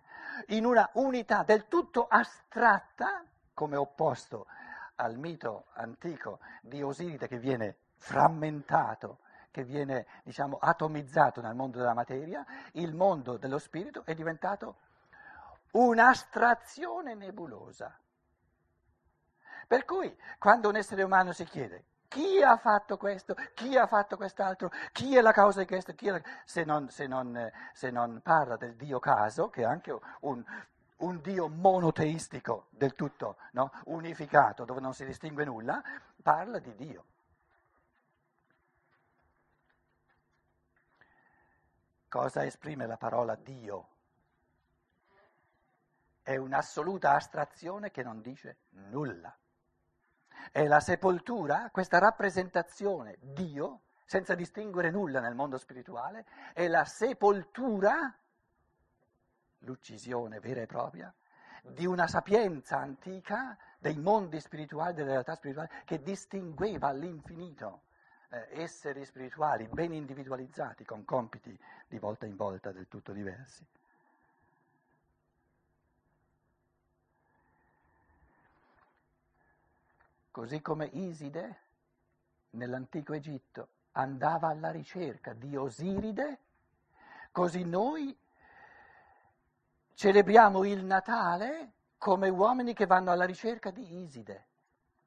in 0.47 0.65
una 0.65 0.89
unità 0.93 1.43
del 1.43 1.67
tutto 1.67 2.07
astratta, 2.07 3.23
come 3.53 3.75
opposto 3.75 4.47
al 4.95 5.17
mito 5.17 5.67
antico 5.73 6.39
di 6.61 6.81
Osiride 6.81 7.27
che 7.27 7.37
viene 7.37 7.77
frammentato 7.97 9.19
che 9.55 9.63
viene 9.63 10.05
diciamo, 10.23 10.57
atomizzato 10.59 11.39
nel 11.39 11.55
mondo 11.55 11.77
della 11.77 11.93
materia, 11.93 12.45
il 12.73 12.93
mondo 12.93 13.37
dello 13.37 13.57
spirito 13.57 14.03
è 14.03 14.13
diventato 14.13 14.79
un'astrazione 15.75 17.15
nebulosa. 17.15 17.97
Per 19.67 19.85
cui 19.85 20.15
quando 20.37 20.69
un 20.69 20.75
essere 20.75 21.03
umano 21.03 21.31
si 21.31 21.43
chiede 21.45 21.85
chi 22.07 22.41
ha 22.41 22.55
fatto 22.55 22.97
questo, 22.97 23.35
chi 23.53 23.75
ha 23.75 23.87
fatto 23.87 24.15
quest'altro, 24.15 24.71
chi 24.93 25.17
è 25.17 25.21
la 25.21 25.33
causa 25.33 25.59
di 25.59 25.65
questo, 25.65 25.93
la... 25.99 26.21
Se, 26.45 26.63
non, 26.63 26.89
se, 26.89 27.07
non, 27.07 27.51
se, 27.73 27.91
non, 27.91 28.21
parla 28.23 28.55
del 28.55 28.75
Dio 28.75 28.99
caso, 28.99 29.49
che 29.49 29.63
è 29.63 29.65
anche 29.65 29.97
un, 30.21 30.41
un 30.97 31.21
Dio 31.21 31.49
monoteistico 31.49 32.67
del 32.69 32.95
tutto 32.95 33.37
no? 33.51 33.71
unificato, 33.85 34.63
dove 34.63 34.79
non 34.79 34.93
si 34.93 35.03
distingue 35.03 35.43
nulla, 35.43 35.83
parla 36.21 36.59
di 36.59 36.73
Dio. 36.75 37.05
Cosa 42.07 42.45
esprime 42.45 42.87
la 42.87 42.97
parola 42.97 43.35
Dio? 43.35 43.94
È 46.25 46.37
un'assoluta 46.37 47.13
astrazione 47.13 47.91
che 47.91 48.01
non 48.01 48.19
dice 48.19 48.57
nulla. 48.69 49.37
È 50.51 50.65
la 50.65 50.79
sepoltura, 50.79 51.69
questa 51.71 51.99
rappresentazione 51.99 53.17
Dio, 53.19 53.81
senza 54.05 54.33
distinguere 54.33 54.89
nulla 54.89 55.19
nel 55.19 55.35
mondo 55.35 55.59
spirituale, 55.59 56.25
è 56.53 56.67
la 56.67 56.83
sepoltura, 56.83 58.11
l'uccisione 59.59 60.39
vera 60.39 60.61
e 60.61 60.65
propria, 60.65 61.13
di 61.61 61.85
una 61.85 62.07
sapienza 62.07 62.79
antica 62.79 63.55
dei 63.77 63.99
mondi 63.99 64.39
spirituali, 64.39 64.95
delle 64.95 65.11
realtà 65.11 65.35
spirituali, 65.35 65.69
che 65.85 66.01
distingueva 66.01 66.87
all'infinito 66.87 67.83
eh, 68.29 68.47
esseri 68.63 69.05
spirituali 69.05 69.67
ben 69.67 69.93
individualizzati 69.93 70.85
con 70.85 71.05
compiti 71.05 71.55
di 71.87 71.99
volta 71.99 72.25
in 72.25 72.35
volta 72.35 72.71
del 72.71 72.87
tutto 72.87 73.11
diversi. 73.11 73.63
Così 80.35 80.61
come 80.61 80.89
Iside 80.91 81.59
nell'antico 82.49 83.13
Egitto 83.13 83.69
andava 83.93 84.49
alla 84.49 84.69
ricerca 84.69 85.31
di 85.31 85.55
Osiride, 85.55 86.39
così 87.31 87.63
noi 87.63 88.13
celebriamo 89.93 90.65
il 90.65 90.83
Natale 90.83 91.71
come 91.97 92.27
uomini 92.27 92.73
che 92.73 92.85
vanno 92.85 93.11
alla 93.11 93.23
ricerca 93.23 93.71
di 93.71 94.01
Iside 94.03 94.47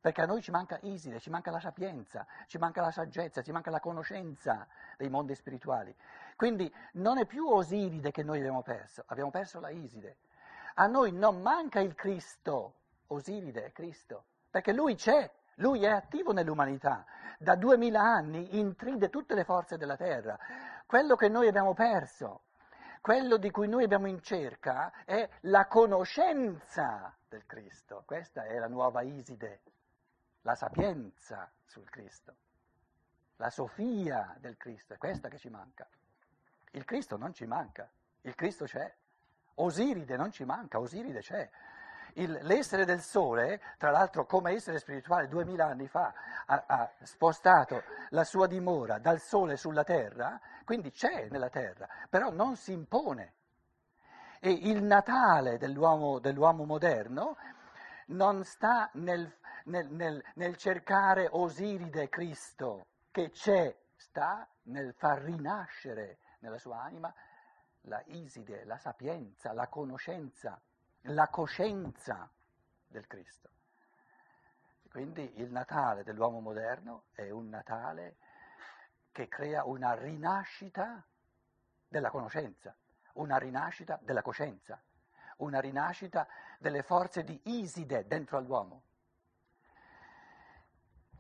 perché 0.01 0.23
a 0.23 0.25
noi 0.25 0.41
ci 0.41 0.51
manca 0.51 0.79
Iside, 0.81 1.21
ci 1.21 1.29
manca 1.29 1.51
la 1.51 1.61
sapienza, 1.61 2.27
ci 2.47 2.57
manca 2.57 2.81
la 2.81 2.91
saggezza, 2.91 3.43
ci 3.43 3.53
manca 3.53 3.71
la 3.71 3.81
conoscenza 3.81 4.67
dei 4.97 5.11
mondi 5.11 5.35
spirituali. 5.35 5.95
Quindi 6.37 6.75
non 6.93 7.19
è 7.19 7.27
più 7.27 7.47
Osiride 7.47 8.13
che 8.13 8.23
noi 8.23 8.39
abbiamo 8.39 8.63
perso, 8.63 9.03
abbiamo 9.09 9.31
perso 9.31 9.61
la 9.61 9.69
Iside. 9.69 10.17
A 10.77 10.87
noi 10.87 11.13
non 11.13 11.43
manca 11.43 11.81
il 11.81 11.95
Cristo, 11.95 12.77
Osiride 13.09 13.67
è 13.67 13.73
Cristo, 13.73 14.25
perché 14.51 14.73
lui 14.73 14.95
c'è, 14.95 15.31
lui 15.57 15.85
è 15.85 15.91
attivo 15.91 16.33
nell'umanità, 16.33 17.05
da 17.39 17.55
duemila 17.55 18.01
anni 18.01 18.59
intride 18.59 19.11
tutte 19.11 19.35
le 19.35 19.45
forze 19.45 19.77
della 19.77 19.97
terra. 19.97 20.39
Quello 20.87 21.17
che 21.17 21.29
noi 21.29 21.49
abbiamo 21.49 21.75
perso, 21.75 22.43
quello 23.01 23.37
di 23.37 23.51
cui 23.51 23.69
noi 23.69 23.85
abbiamo 23.85 24.07
in 24.07 24.23
cerca 24.23 25.05
è 25.05 25.29
la 25.43 25.67
conoscenza 25.67 27.15
del 27.29 27.45
Cristo. 27.47 28.03
Questa 28.07 28.45
è 28.45 28.59
la 28.59 28.69
nuova 28.69 29.03
Iside 29.03 29.61
la 30.49 30.55
sapienza 30.55 31.51
sul 31.67 31.89
Cristo, 31.91 32.35
la 33.37 33.51
sofia 33.51 34.35
del 34.39 34.57
Cristo, 34.57 34.95
è 34.95 34.97
questa 34.97 35.29
che 35.29 35.37
ci 35.37 35.51
manca. 35.51 35.87
Il 36.73 36.85
Cristo 36.85 37.19
non 37.19 37.35
ci 37.35 37.45
manca, 37.45 37.91
il 38.23 38.35
Cristo 38.35 38.65
c'è. 38.65 38.91
Osiride 39.57 40.17
non 40.17 40.31
ci 40.31 40.45
manca, 40.45 40.79
Osiride 40.79 41.21
c'è. 41.21 41.51
Il, 42.19 42.39
l'essere 42.43 42.85
del 42.85 43.01
sole, 43.01 43.61
tra 43.79 43.91
l'altro 43.91 44.27
come 44.27 44.53
essere 44.53 44.79
spirituale 44.79 45.29
duemila 45.29 45.67
anni 45.67 45.87
fa, 45.87 46.13
ha, 46.47 46.65
ha, 46.67 46.91
spostato 47.03 47.83
la 48.11 48.25
sua 48.25 48.47
dimora 48.47 48.99
dal 48.99 49.21
sole 49.21 49.57
sulla 49.57 49.85
terra, 49.85 50.41
quindi 50.65 50.91
c'è 50.91 51.29
nella 51.31 51.49
terra, 51.49 51.89
però 52.09 52.31
non 52.31 52.57
si 52.57 52.73
impone. 52.73 53.35
E 54.41 54.51
il 54.51 54.83
Natale 54.83 55.59
dell'uomo, 55.59 56.19
dell'uomo 56.19 56.65
moderno 56.65 57.37
non 58.07 58.45
sta 58.45 58.91
nel, 58.95 59.33
nel, 59.65 59.89
nel, 59.91 60.25
nel 60.35 60.57
cercare 60.57 61.29
Osiride 61.31 62.09
Cristo 62.09 62.87
che 63.11 63.31
c'è, 63.31 63.75
sta 63.97 64.47
nel 64.65 64.95
far 64.95 65.21
rinascere 65.23 66.19
nella 66.41 66.59
sua 66.59 66.83
anima 66.83 67.13
la 67.83 68.03
Iside, 68.07 68.65
la 68.65 68.77
sapienza, 68.77 69.53
la 69.53 69.67
conoscenza, 69.69 70.61
la 71.03 71.29
coscienza 71.29 72.29
del 72.87 73.07
Cristo. 73.07 73.49
Quindi 74.91 75.33
il 75.37 75.51
Natale 75.51 76.03
dell'uomo 76.03 76.41
moderno 76.41 77.05
è 77.13 77.31
un 77.31 77.49
Natale 77.49 78.17
che 79.13 79.29
crea 79.29 79.65
una 79.65 79.95
rinascita 79.95 81.05
della 81.87 82.11
conoscenza, 82.11 82.75
una 83.15 83.37
rinascita 83.37 83.99
della 84.03 84.23
coscienza, 84.23 84.81
una 85.39 85.61
rinascita 85.61 86.27
delle 86.59 86.83
forze 86.83 87.25
di 87.25 87.41
Iside 87.45 88.07
dentro 88.07 88.39
all'uomo. 88.39 88.83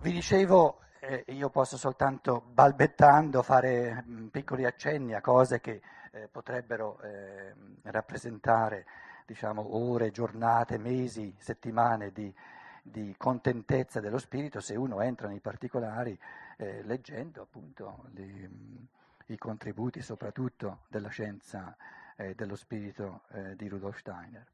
Vi 0.00 0.12
dicevo, 0.12 0.80
eh, 1.00 1.24
io 1.28 1.50
posso 1.50 1.76
soltanto 1.76 2.40
balbettando 2.40 3.42
fare 3.42 4.02
mh, 4.02 4.12
mm, 4.12 4.26
piccoli 4.28 4.64
accenni 4.64 5.14
a 5.14 5.20
cose 5.20 5.60
che 5.60 5.80
eh, 6.12 6.28
potrebbero 6.28 7.00
eh, 7.00 7.54
rappresentare 7.82 8.86
diciamo, 9.28 9.76
ore, 9.76 10.10
giornate, 10.10 10.78
mesi, 10.78 11.34
settimane 11.36 12.12
di, 12.12 12.34
di, 12.82 13.14
contentezza 13.18 14.00
dello 14.00 14.16
spirito 14.16 14.58
se 14.58 14.74
uno 14.74 15.02
entra 15.02 15.28
nei 15.28 15.40
particolari 15.40 16.18
eh, 16.56 16.82
leggendo 16.84 17.42
appunto 17.42 18.06
li, 18.14 18.88
i 19.26 19.36
contributi 19.36 20.00
soprattutto 20.00 20.84
della 20.88 21.10
scienza 21.10 21.76
eh, 22.16 22.34
dello 22.34 22.56
spirito 22.56 23.24
eh, 23.32 23.54
di 23.54 23.68
Rudolf 23.68 23.98
Steiner. 23.98 24.46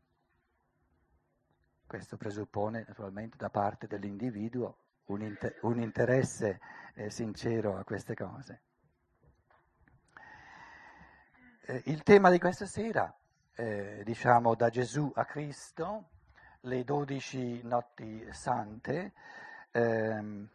Questo 1.87 2.17
presuppone 2.17 2.85
naturalmente 2.89 3.37
da 3.37 3.51
parte 3.51 3.87
dell'individuo 3.87 4.79
un, 5.07 5.23
inter- 5.23 5.57
un 5.63 5.81
interesse 5.81 6.59
eh, 6.95 7.11
sincero 7.11 7.77
a 7.77 7.85
queste 7.85 8.17
cose. 8.17 8.63
Eh, 11.67 11.83
il 11.87 12.03
tema 12.03 12.29
di 12.31 12.41
questa 12.41 12.67
sera, 12.67 13.17
eh, 13.57 14.03
diciamo 14.05 14.55
da 14.55 14.69
Gesù 14.69 15.11
a 15.15 15.25
Cristo, 15.25 16.09
le 16.61 16.83
dodici 16.85 17.61
notti 17.63 18.27
sante, 18.31 19.13
ehm, 19.71 20.49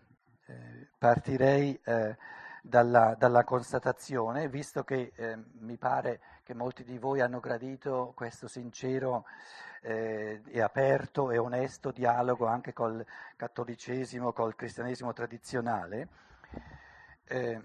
eh, 0.46 0.88
partirei 0.98 1.80
eh, 1.84 2.18
dalla, 2.62 3.16
dalla, 3.18 3.44
constatazione, 3.44 4.50
visto 4.50 4.84
che 4.84 5.12
eh, 5.16 5.38
mi 5.60 5.78
pare 5.78 6.20
che 6.44 6.54
molti 6.54 6.84
di 6.84 6.98
voi 6.98 7.22
hanno 7.22 7.40
gradito 7.40 8.12
questo 8.16 8.48
sincero 8.48 9.26
eh, 9.82 10.42
e 10.46 10.62
aperto 10.62 11.32
e 11.32 11.38
onesto 11.38 11.92
dialogo 11.92 12.48
anche 12.48 12.74
col 12.74 13.06
cattolicesimo, 13.36 14.34
col 14.34 14.56
cristianesimo 14.56 15.14
tradizionale, 15.14 16.08
eh, 17.26 17.62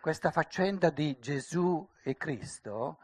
questa 0.00 0.30
faccenda 0.30 0.90
di 0.90 1.18
Gesù 1.18 1.86
e 2.02 2.16
Cristo 2.16 2.98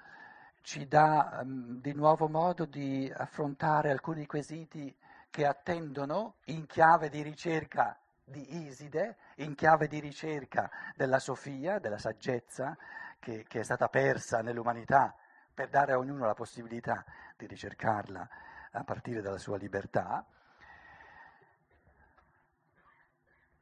ci 0.64 0.88
dà 0.88 1.40
um, 1.42 1.78
di 1.78 1.92
nuovo 1.92 2.26
modo 2.26 2.64
di 2.64 3.12
affrontare 3.14 3.90
alcuni 3.90 4.24
quesiti 4.24 4.96
che 5.28 5.44
attendono 5.44 6.36
in 6.46 6.64
chiave 6.64 7.10
di 7.10 7.20
ricerca 7.20 7.98
di 8.24 8.64
Iside, 8.64 9.18
in 9.36 9.54
chiave 9.54 9.88
di 9.88 10.00
ricerca 10.00 10.70
della 10.96 11.18
Sofia, 11.18 11.78
della 11.78 11.98
saggezza 11.98 12.74
che, 13.18 13.44
che 13.46 13.60
è 13.60 13.62
stata 13.62 13.88
persa 13.88 14.40
nell'umanità 14.40 15.14
per 15.52 15.68
dare 15.68 15.92
a 15.92 15.98
ognuno 15.98 16.24
la 16.24 16.32
possibilità 16.32 17.04
di 17.36 17.46
ricercarla 17.46 18.28
a 18.72 18.84
partire 18.84 19.20
dalla 19.20 19.38
sua 19.38 19.58
libertà. 19.58 20.24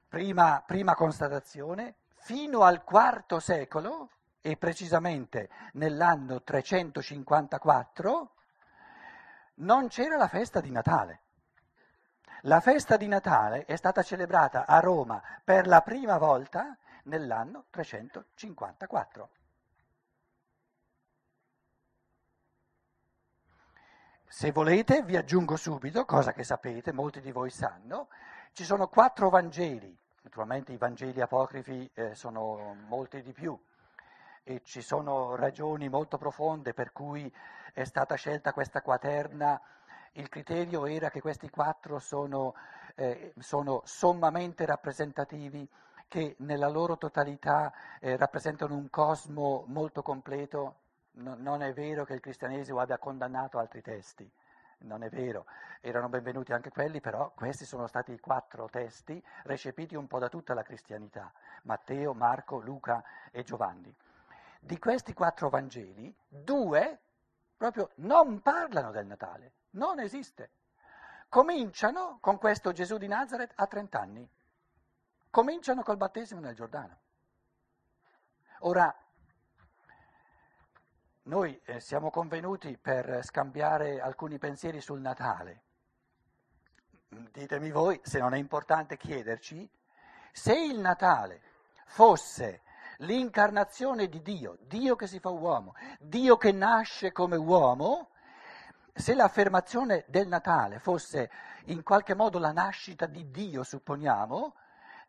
Prima, 0.08 0.62
prima 0.64 0.94
constatazione, 0.94 1.96
fino 2.14 2.62
al 2.62 2.84
IV 2.88 3.38
secolo, 3.38 4.08
e 4.42 4.56
precisamente 4.56 5.48
nell'anno 5.74 6.42
354, 6.42 8.34
non 9.54 9.88
c'era 9.88 10.16
la 10.16 10.28
festa 10.28 10.60
di 10.60 10.70
Natale. 10.70 11.20
La 12.42 12.60
festa 12.60 12.96
di 12.96 13.06
Natale 13.06 13.64
è 13.64 13.76
stata 13.76 14.02
celebrata 14.02 14.66
a 14.66 14.80
Roma 14.80 15.22
per 15.44 15.68
la 15.68 15.80
prima 15.80 16.18
volta 16.18 16.76
nell'anno 17.04 17.66
354. 17.70 19.30
Se 24.26 24.50
volete 24.50 25.02
vi 25.02 25.16
aggiungo 25.16 25.56
subito, 25.56 26.04
cosa 26.04 26.32
che 26.32 26.42
sapete, 26.42 26.90
molti 26.90 27.20
di 27.20 27.30
voi 27.30 27.50
sanno, 27.50 28.08
ci 28.52 28.64
sono 28.64 28.88
quattro 28.88 29.28
Vangeli 29.28 29.96
naturalmente 30.22 30.72
i 30.72 30.76
Vangeli 30.76 31.20
apocrifi 31.20 31.90
eh, 31.94 32.14
sono 32.14 32.76
molti 32.86 33.22
di 33.22 33.32
più 33.32 33.58
e 34.44 34.62
ci 34.64 34.82
sono 34.82 35.34
ragioni 35.36 35.88
molto 35.88 36.18
profonde 36.18 36.74
per 36.74 36.92
cui 36.92 37.32
è 37.72 37.84
stata 37.84 38.14
scelta 38.14 38.52
questa 38.52 38.82
quaterna. 38.82 39.60
Il 40.12 40.28
criterio 40.28 40.86
era 40.86 41.10
che 41.10 41.20
questi 41.20 41.48
quattro 41.48 41.98
sono, 41.98 42.54
eh, 42.94 43.32
sono 43.38 43.82
sommamente 43.84 44.66
rappresentativi, 44.66 45.68
che 46.08 46.36
nella 46.40 46.68
loro 46.68 46.98
totalità 46.98 47.72
eh, 48.00 48.16
rappresentano 48.16 48.74
un 48.74 48.90
cosmo 48.90 49.64
molto 49.68 50.02
completo. 50.02 50.76
No, 51.12 51.34
non 51.38 51.62
è 51.62 51.72
vero 51.72 52.04
che 52.04 52.14
il 52.14 52.20
cristianesimo 52.20 52.80
abbia 52.80 52.98
condannato 52.98 53.58
altri 53.58 53.82
testi 53.82 54.30
non 54.82 55.02
è 55.02 55.08
vero, 55.08 55.46
erano 55.80 56.08
benvenuti 56.08 56.52
anche 56.52 56.70
quelli, 56.70 57.00
però 57.00 57.32
questi 57.34 57.64
sono 57.64 57.86
stati 57.86 58.12
i 58.12 58.20
quattro 58.20 58.68
testi 58.68 59.22
recepiti 59.44 59.94
un 59.94 60.06
po' 60.06 60.18
da 60.18 60.28
tutta 60.28 60.54
la 60.54 60.62
cristianità, 60.62 61.32
Matteo, 61.62 62.14
Marco, 62.14 62.58
Luca 62.58 63.02
e 63.30 63.42
Giovanni. 63.42 63.94
Di 64.64 64.78
questi 64.78 65.12
quattro 65.12 65.48
Vangeli, 65.48 66.14
due 66.28 67.00
proprio 67.56 67.90
non 67.96 68.40
parlano 68.40 68.92
del 68.92 69.06
Natale, 69.06 69.54
non 69.70 69.98
esiste. 69.98 70.50
Cominciano 71.28 72.18
con 72.20 72.38
questo 72.38 72.70
Gesù 72.70 72.96
di 72.96 73.08
Nazareth 73.08 73.54
a 73.56 73.66
30 73.66 74.00
anni, 74.00 74.30
cominciano 75.30 75.82
col 75.82 75.96
battesimo 75.96 76.40
nel 76.40 76.54
Giordano. 76.54 76.96
Ora, 78.60 78.94
noi 81.22 81.60
eh, 81.64 81.80
siamo 81.80 82.10
convenuti 82.10 82.78
per 82.78 83.24
scambiare 83.24 84.00
alcuni 84.00 84.38
pensieri 84.38 84.80
sul 84.80 85.00
Natale. 85.00 85.62
Ditemi 87.08 87.72
voi 87.72 88.00
se 88.04 88.20
non 88.20 88.32
è 88.32 88.38
importante 88.38 88.96
chiederci 88.96 89.68
se 90.30 90.54
il 90.54 90.78
Natale 90.78 91.42
fosse 91.86 92.61
l'incarnazione 93.02 94.08
di 94.08 94.22
Dio, 94.22 94.58
Dio 94.66 94.96
che 94.96 95.06
si 95.06 95.18
fa 95.18 95.30
uomo, 95.30 95.74
Dio 95.98 96.36
che 96.36 96.52
nasce 96.52 97.12
come 97.12 97.36
uomo, 97.36 98.10
se 98.92 99.14
l'affermazione 99.14 100.04
del 100.08 100.28
Natale 100.28 100.78
fosse 100.78 101.30
in 101.66 101.82
qualche 101.82 102.14
modo 102.14 102.38
la 102.38 102.52
nascita 102.52 103.06
di 103.06 103.30
Dio, 103.30 103.62
supponiamo, 103.62 104.54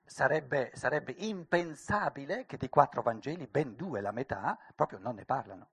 sarebbe, 0.05 0.71
sarebbe 0.73 1.13
impensabile 1.17 2.45
che 2.45 2.57
dei 2.57 2.69
quattro 2.69 3.01
Vangeli, 3.01 3.47
ben 3.47 3.75
due, 3.75 4.01
la 4.01 4.11
metà, 4.11 4.57
proprio 4.75 4.99
non 4.99 5.15
ne 5.15 5.25
parlano. 5.25 5.67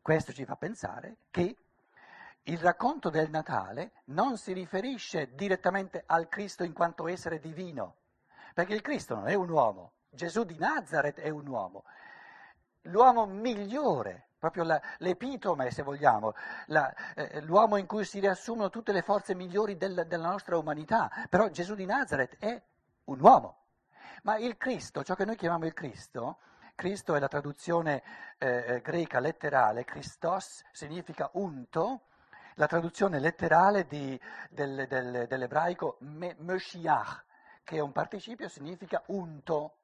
Questo 0.00 0.32
ci 0.32 0.44
fa 0.44 0.56
pensare 0.56 1.16
che 1.30 1.56
il 2.44 2.58
racconto 2.58 3.10
del 3.10 3.30
Natale 3.30 3.92
non 4.06 4.36
si 4.36 4.52
riferisce 4.52 5.34
direttamente 5.34 6.02
al 6.06 6.28
Cristo 6.28 6.64
in 6.64 6.72
quanto 6.72 7.06
essere 7.06 7.38
divino, 7.38 7.96
perché 8.54 8.74
il 8.74 8.80
Cristo 8.80 9.14
non 9.14 9.28
è 9.28 9.34
un 9.34 9.48
uomo, 9.48 9.92
Gesù 10.08 10.44
di 10.44 10.56
Nazareth 10.58 11.20
è 11.20 11.28
un 11.28 11.46
uomo, 11.46 11.84
l'uomo 12.82 13.26
migliore, 13.26 14.28
proprio 14.38 14.64
la, 14.64 14.80
l'epitome 14.98 15.70
se 15.70 15.82
vogliamo, 15.82 16.34
la, 16.66 16.92
eh, 17.14 17.40
l'uomo 17.42 17.76
in 17.76 17.86
cui 17.86 18.04
si 18.04 18.20
riassumono 18.20 18.70
tutte 18.70 18.92
le 18.92 19.02
forze 19.02 19.34
migliori 19.34 19.76
del, 19.76 20.06
della 20.06 20.30
nostra 20.30 20.56
umanità, 20.56 21.10
però 21.28 21.48
Gesù 21.48 21.74
di 21.74 21.84
Nazareth 21.84 22.36
è 22.38 22.60
un 23.04 23.20
uomo. 23.20 23.58
Ma 24.22 24.36
il 24.38 24.56
Cristo, 24.56 25.02
ciò 25.02 25.14
che 25.14 25.24
noi 25.24 25.36
chiamiamo 25.36 25.66
il 25.66 25.72
Cristo, 25.72 26.38
Cristo 26.74 27.14
è 27.14 27.18
la 27.18 27.28
traduzione 27.28 28.02
eh, 28.38 28.64
eh 28.66 28.80
greca 28.80 29.20
letterale, 29.20 29.84
Christos 29.84 30.64
significa 30.72 31.28
unto, 31.34 32.06
la 32.60 32.66
traduzione 32.66 33.20
letterale 33.20 33.86
di, 33.86 34.20
del, 34.50 34.86
del, 34.86 35.26
dell'ebraico 35.26 35.96
Meshiach, 36.00 37.24
che 37.64 37.76
è 37.76 37.80
un 37.80 37.90
participio, 37.90 38.50
significa 38.50 39.02
unto. 39.06 39.76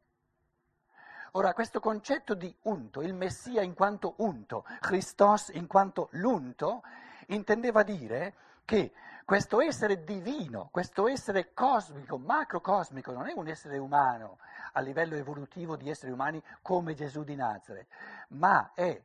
Ora, 1.33 1.55
questo 1.55 1.81
concetto 1.81 2.35
di 2.35 2.55
unto, 2.65 3.01
il 3.01 3.15
Messia 3.15 3.63
in 3.63 3.73
quanto 3.73 4.13
unto, 4.19 4.67
Christos 4.81 5.49
in 5.55 5.67
quanto 5.67 6.09
l'unto, 6.13 6.83
intendeva 7.29 7.83
dire 7.83 8.35
che 8.67 8.93
questo 9.25 9.63
essere 9.63 10.05
divino, 10.05 10.69
questo 10.71 11.09
essere 11.09 11.55
cosmico, 11.55 12.19
macrocosmico, 12.19 13.11
non 13.11 13.27
è 13.27 13.33
un 13.35 13.49
essere 13.49 13.79
umano 13.79 14.37
a 14.73 14.81
livello 14.81 15.15
evolutivo 15.15 15.77
di 15.77 15.89
esseri 15.89 16.13
umani 16.13 16.43
come 16.61 16.93
Gesù 16.93 17.25
di 17.25 17.35
Nazareth, 17.37 17.89
ma 18.29 18.73
è 18.75 19.01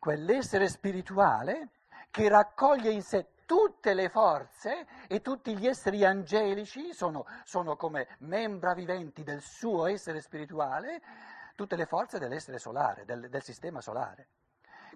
quell'essere 0.00 0.68
spirituale 0.68 1.68
che 2.10 2.28
raccoglie 2.28 2.90
in 2.90 3.02
sé 3.02 3.26
tutte 3.46 3.94
le 3.94 4.08
forze 4.08 4.86
e 5.06 5.20
tutti 5.20 5.56
gli 5.56 5.66
esseri 5.66 6.04
angelici 6.04 6.92
sono, 6.92 7.26
sono, 7.44 7.76
come 7.76 8.16
membra 8.20 8.74
viventi 8.74 9.22
del 9.22 9.42
suo 9.42 9.86
essere 9.86 10.20
spirituale, 10.20 11.00
tutte 11.54 11.76
le 11.76 11.86
forze 11.86 12.18
dell'essere 12.18 12.58
solare, 12.58 13.04
del, 13.04 13.28
del 13.28 13.42
sistema 13.42 13.80
solare. 13.80 14.28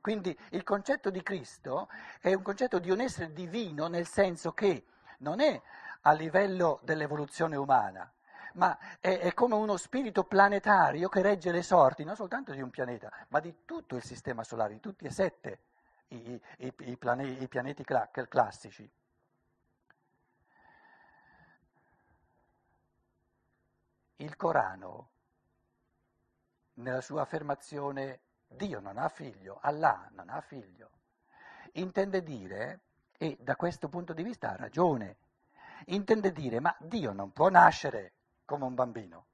Quindi 0.00 0.36
il 0.50 0.64
concetto 0.64 1.10
di 1.10 1.22
Cristo 1.22 1.88
è 2.20 2.32
un 2.32 2.42
concetto 2.42 2.78
di 2.78 2.90
un 2.90 3.00
essere 3.00 3.32
divino 3.32 3.86
nel 3.86 4.06
senso 4.06 4.52
che 4.52 4.86
non 5.18 5.40
è 5.40 5.60
a 6.02 6.12
livello 6.12 6.80
dell'evoluzione 6.82 7.56
umana, 7.56 8.10
ma 8.54 8.76
è, 9.00 9.18
è, 9.18 9.34
come 9.34 9.54
uno 9.54 9.76
spirito 9.76 10.24
planetario 10.24 11.08
che 11.08 11.22
regge 11.22 11.50
le 11.50 11.62
sorti 11.62 12.04
non 12.04 12.16
soltanto 12.16 12.52
di 12.52 12.60
un 12.60 12.70
pianeta, 12.70 13.10
ma 13.28 13.40
di 13.40 13.64
tutto 13.64 13.96
il 13.96 14.02
sistema 14.02 14.44
solare, 14.44 14.74
di 14.74 14.80
tutti 14.80 15.04
e 15.06 15.10
sette 15.10 15.60
i, 16.08 16.40
i, 16.58 16.74
i, 16.78 16.96
plane, 16.96 17.28
i 17.28 17.48
pianeti 17.48 17.84
cla- 17.84 18.08
classici. 18.10 18.88
Il 24.16 24.36
Corano, 24.36 25.10
nella 26.74 27.00
sua 27.00 27.22
affermazione 27.22 28.20
Dio 28.46 28.78
non 28.78 28.98
ha 28.98 29.08
figlio, 29.08 29.58
Allah 29.60 30.08
non 30.12 30.28
ha 30.28 30.40
figlio, 30.40 30.90
intende 31.72 32.22
dire, 32.22 32.80
e 33.18 33.36
da 33.40 33.56
questo 33.56 33.88
punto 33.88 34.12
di 34.12 34.22
vista 34.22 34.50
ha 34.50 34.56
ragione, 34.56 35.16
intende 35.86 36.32
dire 36.32 36.60
ma 36.60 36.74
Dio 36.78 37.12
non 37.12 37.32
può 37.32 37.48
nascere 37.48 38.13
come 38.44 38.64
un 38.64 38.74
bambino. 38.74 39.26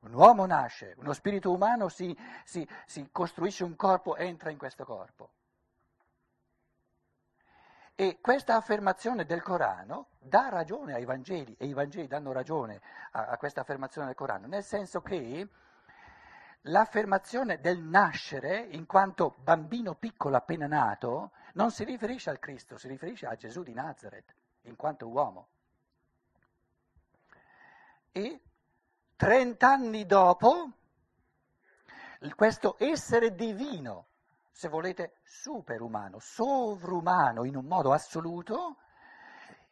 Un 0.00 0.14
uomo 0.14 0.46
nasce, 0.46 0.94
uno 0.98 1.12
spirito 1.12 1.50
umano 1.50 1.88
si, 1.88 2.16
si, 2.44 2.66
si 2.86 3.08
costruisce 3.10 3.64
un 3.64 3.74
corpo, 3.74 4.16
entra 4.16 4.50
in 4.50 4.58
questo 4.58 4.84
corpo. 4.84 5.30
E 7.96 8.20
questa 8.20 8.54
affermazione 8.54 9.24
del 9.24 9.42
Corano 9.42 10.10
dà 10.20 10.48
ragione 10.50 10.94
ai 10.94 11.04
Vangeli 11.04 11.56
e 11.58 11.66
i 11.66 11.72
Vangeli 11.72 12.06
danno 12.06 12.30
ragione 12.30 12.80
a, 13.10 13.26
a 13.26 13.36
questa 13.38 13.62
affermazione 13.62 14.06
del 14.06 14.16
Corano, 14.16 14.46
nel 14.46 14.62
senso 14.62 15.00
che 15.02 15.48
l'affermazione 16.62 17.58
del 17.60 17.80
nascere 17.80 18.60
in 18.60 18.86
quanto 18.86 19.34
bambino 19.42 19.96
piccolo 19.96 20.36
appena 20.36 20.68
nato 20.68 21.32
non 21.54 21.72
si 21.72 21.82
riferisce 21.82 22.30
al 22.30 22.38
Cristo, 22.38 22.78
si 22.78 22.86
riferisce 22.86 23.26
a 23.26 23.34
Gesù 23.34 23.64
di 23.64 23.74
Nazareth 23.74 24.32
in 24.62 24.76
quanto 24.76 25.08
uomo 25.08 25.48
e 28.12 28.40
trent'anni 29.16 30.06
dopo 30.06 30.72
questo 32.34 32.76
essere 32.78 33.34
divino, 33.34 34.06
se 34.50 34.68
volete 34.68 35.18
superumano, 35.24 36.18
sovrumano 36.18 37.44
in 37.44 37.56
un 37.56 37.64
modo 37.66 37.92
assoluto, 37.92 38.76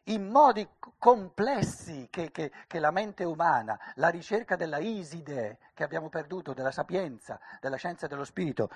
in 0.05 0.29
modi 0.29 0.67
complessi 0.97 2.07
che, 2.09 2.31
che, 2.31 2.51
che, 2.65 2.79
la 2.79 2.91
mente 2.91 3.25
umana, 3.25 3.77
la 3.95 4.07
ricerca 4.07 4.55
della 4.55 4.77
Iside 4.77 5.57
che 5.73 5.83
abbiamo 5.83 6.09
perduto, 6.09 6.53
della 6.53 6.71
sapienza, 6.71 7.39
della 7.59 7.75
scienza 7.75 8.07
dello 8.07 8.23
spirito, 8.23 8.69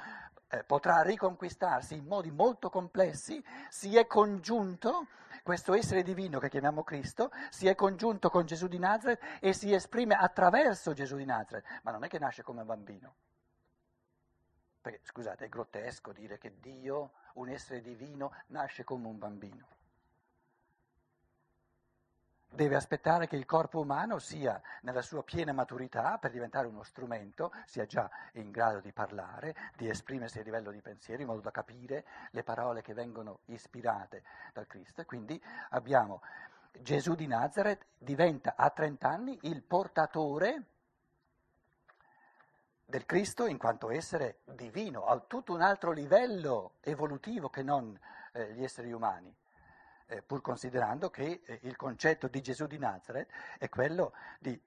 eh, 0.50 0.64
potrà 0.66 1.02
riconquistarsi 1.02 1.96
in 1.96 2.06
modi 2.06 2.32
molto 2.32 2.70
complessi, 2.70 3.42
si 3.70 3.96
è 3.98 4.06
congiunto 4.08 5.08
questo 5.44 5.74
essere 5.74 6.04
divino 6.04 6.40
che 6.40 6.50
chiamiamo 6.50 6.84
Cristo 6.84 7.32
si 7.50 7.68
è 7.68 7.76
congiunto 7.76 8.30
con 8.30 8.46
Gesù 8.46 8.68
di 8.68 8.80
Nazareth 8.80 9.22
e 9.40 9.54
si 9.54 9.74
esprime 9.74 10.16
attraverso 10.16 10.94
Gesù 10.94 11.16
di 11.16 11.26
Nazareth, 11.26 11.66
ma 11.84 11.92
non 11.92 12.04
è 12.04 12.08
che 12.08 12.20
nasce 12.20 12.44
come 12.44 12.62
un 12.62 12.68
bambino. 12.68 13.16
Perché, 14.82 15.00
scusate, 15.04 15.46
è 15.46 15.50
grottesco 15.50 16.12
dire 16.12 16.38
che 16.38 16.60
Dio, 16.60 17.12
un 17.34 17.50
essere 17.50 17.82
divino, 17.82 18.34
nasce 18.48 18.84
come 18.84 19.08
un 19.08 19.18
bambino 19.18 19.80
deve 22.54 22.76
aspettare 22.76 23.28
che 23.28 23.38
il 23.38 23.46
corpo 23.46 23.80
umano 23.80 24.20
sia 24.20 24.62
nella 24.82 25.02
sua 25.02 25.24
piena 25.24 25.54
maturità 25.54 26.18
per 26.18 26.32
diventare 26.32 26.68
uno 26.68 26.84
strumento, 26.84 27.52
sia 27.66 27.86
già 27.86 28.10
in 28.34 28.52
grado 28.52 28.82
di 28.82 28.92
parlare, 28.92 29.56
di 29.78 29.88
esprimersi 29.88 30.40
a 30.40 30.44
livello 30.44 30.72
di 30.72 30.82
pensiero, 30.82 31.22
in 31.22 31.28
modo 31.28 31.40
da 31.42 31.52
capire 31.52 32.06
le 32.32 32.44
parole 32.44 32.82
che 32.82 32.94
vengono 32.94 33.40
ispirate 33.46 34.24
dal 34.54 34.68
Cristo. 34.68 35.04
quindi 35.06 35.42
abbiamo 35.70 36.22
Gesù 36.80 37.16
di 37.16 37.28
Nazareth 37.28 37.86
diventa 37.98 38.56
a 38.56 38.70
30 38.70 39.08
anni 39.08 39.38
il 39.44 39.62
portatore 39.62 40.64
del 42.86 43.06
Cristo 43.06 43.46
in 43.46 43.58
quanto 43.58 43.90
essere 43.90 44.40
divino, 44.44 45.06
a 45.06 45.18
tutto 45.20 45.54
un 45.54 45.62
altro 45.62 45.92
livello 45.92 46.74
evolutivo 46.82 47.50
che 47.50 47.64
non 47.64 47.98
eh, 48.34 48.54
gli 48.54 48.64
esseri 48.64 48.92
umani, 48.92 49.34
eh, 50.12 50.22
pur 50.22 50.42
considerando 50.42 51.10
che 51.10 51.42
eh, 51.46 51.60
il 51.64 51.76
concetto 51.76 52.28
di 52.28 52.42
Gesù 52.42 52.68
di 52.68 52.78
Nazareth 52.78 53.30
è 53.58 53.70
quello 53.70 54.14
di 54.40 54.60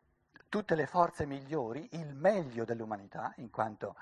tutte 0.48 0.74
le 0.74 0.86
forze 0.86 1.26
migliori, 1.26 1.88
il 1.92 2.14
meglio 2.14 2.64
dell'umanità, 2.64 3.32
in 3.36 3.50
quanto 3.50 3.96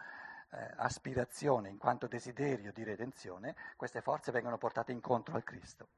eh, 0.51 0.71
aspirazione, 0.77 1.69
in 1.69 1.79
quanto 1.79 2.07
desiderio 2.07 2.73
di 2.73 2.85
redenzione, 2.85 3.57
queste 3.77 4.01
forze 4.01 4.31
vengono 4.31 4.59
portate 4.59 4.93
incontro 4.93 5.35
al 5.35 5.45
Cristo. 5.45 5.89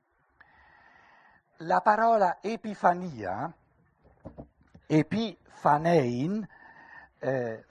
La 1.58 1.80
parola 1.80 2.38
epifania, 2.40 3.52
epifanein, 4.86 6.48
eh, 7.18 7.64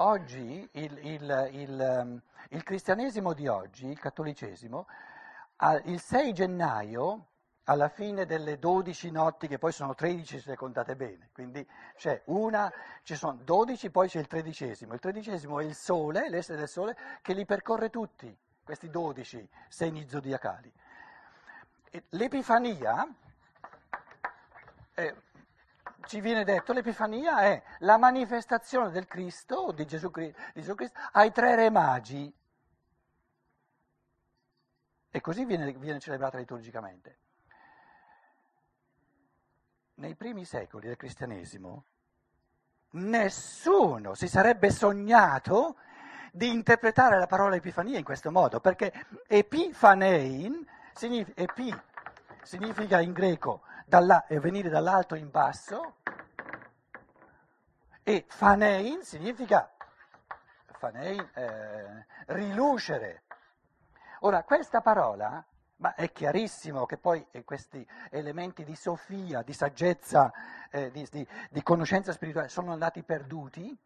Oggi 0.00 0.68
il, 0.74 0.98
il, 0.98 1.48
il, 1.54 1.80
ehm, 1.80 2.22
il, 2.50 2.62
cristianesimo 2.62 3.32
di 3.32 3.48
oggi, 3.48 3.88
il 3.88 3.98
cattolicesimo, 3.98 4.86
il 5.84 6.00
6 6.00 6.32
gennaio, 6.32 7.26
alla 7.64 7.88
fine 7.88 8.24
delle 8.24 8.58
12 8.58 9.10
notti, 9.10 9.46
che 9.46 9.58
poi 9.58 9.72
sono 9.72 9.94
13 9.94 10.40
se 10.40 10.56
contate 10.56 10.96
bene, 10.96 11.30
quindi 11.32 11.66
c'è 11.96 12.22
una, 12.26 12.72
ci 13.02 13.14
sono 13.14 13.38
12, 13.42 13.90
poi 13.90 14.08
c'è 14.08 14.20
il 14.20 14.26
tredicesimo. 14.26 14.94
Il 14.94 15.00
tredicesimo 15.00 15.60
è 15.60 15.64
il 15.64 15.74
sole, 15.74 16.30
l'essere 16.30 16.58
del 16.58 16.68
sole, 16.68 16.96
che 17.20 17.34
li 17.34 17.44
percorre 17.44 17.90
tutti, 17.90 18.34
questi 18.64 18.88
12 18.88 19.48
segni 19.68 20.08
zodiacali. 20.08 20.72
L'Epifania, 22.10 23.06
eh, 24.94 25.14
ci 26.06 26.20
viene 26.20 26.44
detto, 26.44 26.72
l'Epifania 26.72 27.40
è 27.40 27.62
la 27.80 27.98
manifestazione 27.98 28.90
del 28.90 29.06
Cristo, 29.06 29.72
di 29.72 29.86
Gesù, 29.86 30.10
di 30.10 30.34
Gesù 30.54 30.74
Cristo, 30.74 30.98
ai 31.12 31.32
tre 31.32 31.54
re 31.54 31.68
magi. 31.70 32.34
E 35.18 35.20
così 35.20 35.44
viene, 35.44 35.72
viene 35.72 35.98
celebrata 35.98 36.38
liturgicamente. 36.38 37.18
Nei 39.94 40.14
primi 40.14 40.44
secoli 40.44 40.86
del 40.86 40.96
cristianesimo 40.96 41.84
nessuno 42.90 44.14
si 44.14 44.28
sarebbe 44.28 44.70
sognato 44.70 45.78
di 46.30 46.50
interpretare 46.50 47.18
la 47.18 47.26
parola 47.26 47.56
Epifania 47.56 47.98
in 47.98 48.04
questo 48.04 48.30
modo, 48.30 48.60
perché 48.60 48.92
epifanein 49.26 50.64
significa, 50.92 51.42
epi, 51.42 51.76
significa 52.42 53.00
in 53.00 53.12
greco 53.12 53.62
dalla, 53.86 54.24
venire 54.28 54.68
dall'alto 54.68 55.16
in 55.16 55.30
basso 55.30 55.96
e 58.04 58.24
fanein 58.28 59.02
significa 59.02 59.68
fanein, 60.78 61.28
eh, 61.34 62.06
rilucere. 62.26 63.24
Ora, 64.20 64.42
questa 64.42 64.80
parola, 64.80 65.44
ma 65.76 65.94
è 65.94 66.10
chiarissimo 66.10 66.86
che 66.86 66.96
poi 66.96 67.24
eh, 67.30 67.44
questi 67.44 67.86
elementi 68.10 68.64
di 68.64 68.74
sofia, 68.74 69.42
di 69.42 69.52
saggezza, 69.52 70.32
eh, 70.70 70.90
di, 70.90 71.06
di, 71.10 71.26
di 71.50 71.62
conoscenza 71.62 72.10
spirituale 72.10 72.48
sono 72.48 72.72
andati 72.72 73.02
perduti, 73.04 73.76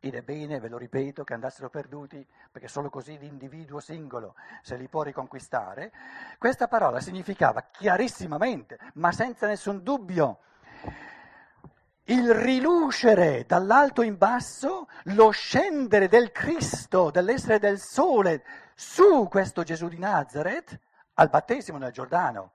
ed 0.00 0.14
è 0.14 0.22
bene, 0.22 0.58
ve 0.58 0.68
lo 0.68 0.78
ripeto, 0.78 1.22
che 1.22 1.34
andassero 1.34 1.70
perduti, 1.70 2.26
perché 2.50 2.66
solo 2.66 2.90
così 2.90 3.18
l'individuo 3.18 3.78
singolo 3.78 4.34
se 4.62 4.76
li 4.76 4.88
può 4.88 5.02
riconquistare. 5.02 5.92
Questa 6.38 6.66
parola 6.66 7.00
significava 7.00 7.68
chiarissimamente, 7.70 8.78
ma 8.94 9.12
senza 9.12 9.46
nessun 9.46 9.82
dubbio, 9.82 10.40
il 12.04 12.34
rilucere 12.34 13.44
dall'alto 13.46 14.02
in 14.02 14.16
basso, 14.16 14.88
lo 15.14 15.30
scendere 15.30 16.08
del 16.08 16.32
Cristo, 16.32 17.10
dell'essere 17.10 17.58
del 17.58 17.78
sole 17.78 18.42
su 18.80 19.26
questo 19.28 19.64
Gesù 19.64 19.88
di 19.88 19.98
Nazareth 19.98 20.78
al 21.14 21.28
battesimo 21.30 21.78
nel 21.78 21.90
Giordano. 21.90 22.52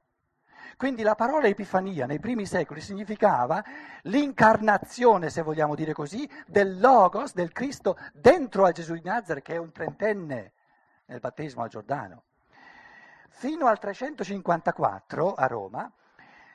Quindi 0.78 1.04
la 1.04 1.16
parola 1.16 1.48
Epifania 1.48 2.06
nei 2.06 2.20
primi 2.20 2.46
secoli 2.46 2.80
significava 2.80 3.62
l'incarnazione, 4.04 5.30
se 5.30 5.42
vogliamo 5.42 5.76
dire 5.76 5.92
così, 5.92 6.28
del 6.48 6.80
Logos, 6.80 7.34
del 7.34 7.52
Cristo, 7.52 7.98
dentro 8.14 8.64
al 8.64 8.72
Gesù 8.72 8.94
di 8.94 9.02
Nazareth, 9.04 9.44
che 9.44 9.56
è 9.56 9.58
un 9.58 9.74
trentenne 9.74 10.54
nel 11.08 11.20
battesimo 11.20 11.64
al 11.64 11.70
Giordano. 11.70 12.24
Fino 13.28 13.68
al 13.68 13.78
354 13.78 15.34
a 15.34 15.46
Roma, 15.48 15.92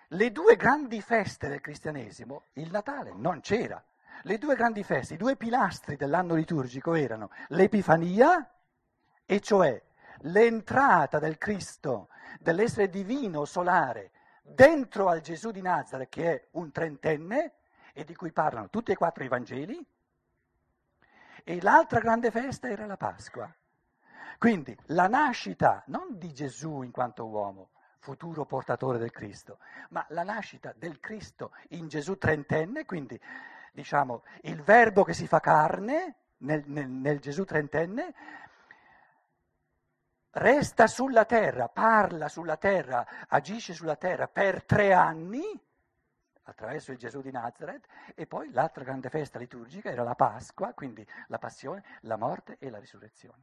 le 0.09 0.33
due 0.33 0.57
grandi 0.57 1.03
feste 1.03 1.47
del 1.47 1.61
cristianesimo, 1.61 2.45
il 2.55 2.71
Natale 2.71 3.13
non 3.15 3.41
c'era. 3.41 3.85
Le 4.23 4.39
due 4.39 4.57
grandi 4.57 4.83
feste, 4.83 5.15
i 5.15 5.19
due 5.19 5.37
pilastri 5.37 5.97
dell'anno 5.97 6.35
liturgico 6.35 6.95
erano 6.95 7.31
l'Epifania, 7.49 8.51
e 9.31 9.41
cioè 9.41 9.79
l'entrata 10.21 11.19
del 11.19 11.37
Cristo, 11.37 12.09
dell'essere 12.41 12.89
divino 12.89 13.45
solare, 13.45 14.11
dentro 14.41 15.09
al 15.09 15.21
Gesù 15.21 15.51
di 15.51 15.61
Nazareth, 15.61 16.09
che 16.09 16.33
è 16.33 16.49
un 16.53 16.73
trentenne 16.73 17.53
e 17.93 18.05
di 18.05 18.15
cui 18.15 18.33
parlano 18.33 18.71
tutti 18.71 18.91
e 18.91 18.97
quattro 18.97 19.25
i 19.25 19.29
Vangeli, 19.29 19.87
e 21.45 21.61
l'altra 21.61 22.01
grande 22.01 22.31
festa 22.31 22.71
era 22.71 22.87
la 22.87 22.97
Pasqua. 22.97 23.55
Quindi 24.39 24.75
la 24.87 25.09
nascita 25.09 25.83
non 25.89 26.17
di 26.17 26.33
Gesù 26.33 26.81
in 26.81 26.91
quanto 26.91 27.27
uomo, 27.27 27.73
futuro 27.99 28.47
portatore 28.47 28.97
del 28.97 29.11
Cristo, 29.11 29.59
ma 29.91 30.07
la 30.09 30.23
nascita 30.23 30.73
del 30.75 31.01
Cristo 31.01 31.53
in 31.71 31.89
Gesù 31.89 32.17
trentenne, 32.17 32.87
quindi 32.87 33.21
diciamo 33.75 34.23
il 34.45 34.63
verbo 34.63 35.05
che 35.05 35.13
si 35.13 35.27
fa 35.27 35.39
carne 35.39 36.15
nel, 36.39 36.63
nel, 36.65 36.89
nel 36.89 37.19
Gesù 37.21 37.45
trentenne, 37.45 38.15
resta 40.39 40.87
sulla 40.87 41.25
terra, 41.25 41.69
parla 41.69 42.29
sulla 42.29 42.57
terra, 42.57 43.07
agisce 43.29 43.75
sulla 43.75 43.97
terra 43.97 44.29
per 44.29 44.65
tre 44.65 44.93
anni 44.93 45.43
attraverso 46.45 46.93
il 46.93 46.99
Gesù 46.99 47.21
di 47.21 47.31
Nazareth 47.31 47.87
e 48.15 48.27
poi 48.27 48.51
l'altra 48.53 48.83
grande 48.83 49.11
festa 49.11 49.39
liturgica 49.39 49.91
era 49.91 50.03
la 50.03 50.15
Pasqua, 50.15 50.73
quindi 50.73 51.07
la 51.27 51.39
passione, 51.39 51.85
la 52.03 52.17
morte 52.17 52.57
e 52.59 52.71
la 52.71 52.79
risurrezione. 52.79 53.43